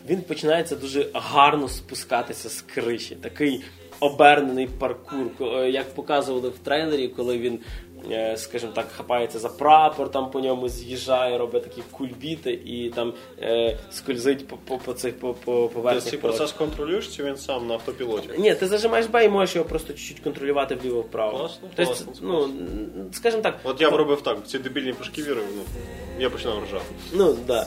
[0.09, 3.15] він починається дуже гарно спускатися з криші.
[3.15, 3.65] Такий
[4.03, 7.59] обернений паркур, е, як показували в трейлері, коли він
[8.11, 13.13] Е, скажімо так, хапається за прапор, там по ньому з'їжджає, робить такі кульбіти і там
[13.43, 16.05] е, скользить по по, по цих по, по поверхнях.
[16.05, 18.29] Ти цей процес контролюєш, чи він сам на автопілоті?
[18.39, 21.39] Ні, ти зажимаєш Б і можеш його просто чуть-чуть контролювати вліво-вправо.
[21.39, 22.49] Класно, тобто, класно, ну,
[23.13, 23.59] скажімо так.
[23.65, 25.63] От я б робив так, ці дебільні пушки вірив, ну,
[26.19, 26.85] я починав ржати.
[27.13, 27.45] Ну, так.
[27.47, 27.67] Да.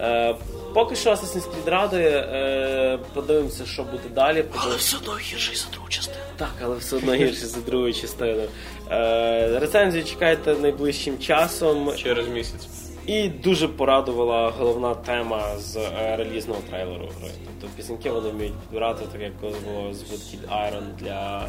[0.00, 0.34] Е,
[0.74, 4.44] Поки що Assassin's Creed радує, е, подивимося, що буде далі.
[4.56, 6.24] Але все одно гірший за другу частину.
[6.36, 8.42] Так, але все одно гірше за другу частину.
[8.90, 11.96] Е, Рецензію чекайте найближчим часом.
[11.96, 12.68] Через місяць.
[13.06, 17.30] І дуже порадувала головна тема з е, релізного трейлеру гри.
[17.60, 21.48] Тобто пісеньки вони вміють підбирати, так як коли було з Woodkid Iron для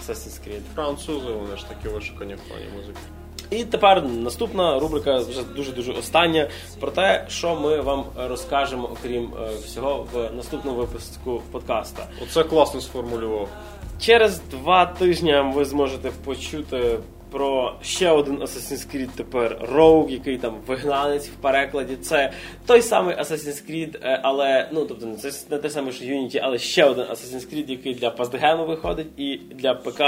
[0.00, 0.60] Assassin's Creed.
[0.74, 2.98] Французи, вони ж такі вишукані в плані музики.
[3.50, 6.48] І тепер наступна рубрика вже дуже дуже остання
[6.80, 12.06] про те, що ми вам розкажемо, окрім е, всього, в наступному випуску подкаста.
[12.22, 13.48] Оце класно сформулював.
[14.00, 16.98] Через два тижні ви зможете почути
[17.30, 21.96] про ще один Assassin's Creed тепер Rogue, який там вигнанець в перекладі.
[21.96, 22.32] Це
[22.66, 26.40] той самий Assassin's Creed, е, але ну тобто не це не те саме, що Unity,
[26.42, 30.02] але ще один Assassin's Creed, який для Пастгену виходить, і для ПК.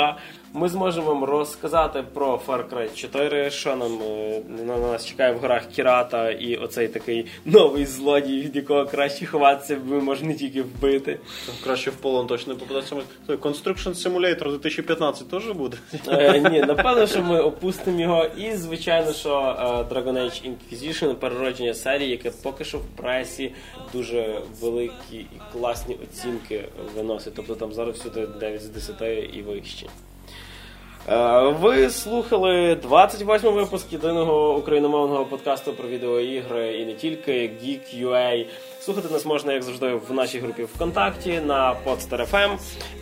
[0.53, 5.38] Ми зможемо вам розказати про Far Cry 4, що нам е, на нас чекає в
[5.38, 11.18] горах Кірата, і оцей такий новий злодій, від якого краще ховатися, бо можна тільки вбити.
[11.64, 12.96] Краще в полон точно попадатися.
[13.28, 15.76] Construction Simulator 2015 теж буде?
[16.09, 18.26] Е, Ні, напевно, що ми опустимо його.
[18.38, 23.53] І, звичайно, що е, Dragon Age Inquisition, переродження серії, яке поки що в пресі
[23.92, 26.64] дуже великі і класні оцінки
[26.96, 27.32] виносить.
[27.36, 29.86] Тобто там зараз всюди 9 з 10 і вище.
[31.09, 38.46] Е, ви слухали 28 випуск єдиного україномовного подкасту про відеоігри і не тільки Geek.ua.
[38.80, 42.51] Слухати нас можна, як завжди, в нашій групі ВКонтакті на Podster.fm.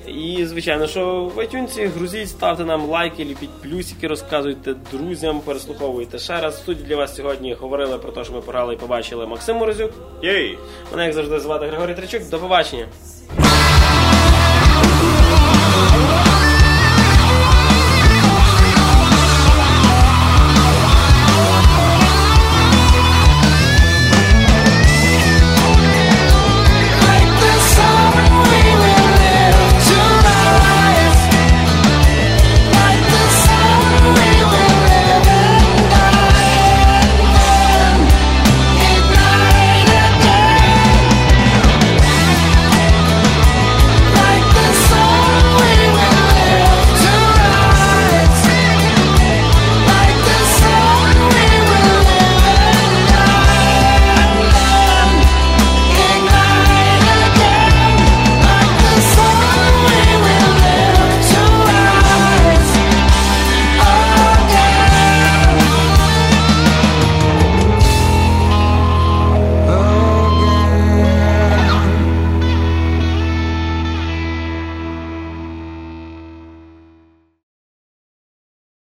[0.07, 6.41] І, звичайно, що в iTunes грузіть, ставте нам лайки, ліпіть плюсики, розказуйте друзям, переслуховуйте ще
[6.41, 6.57] раз.
[6.57, 9.91] Студії для вас сьогодні говорили про те, що ми пограли і побачили Максим Морозюк.
[10.23, 10.59] Єй!
[10.91, 12.31] Мене, як завжди, звати Григорій Тричук.
[12.31, 12.87] До побачення.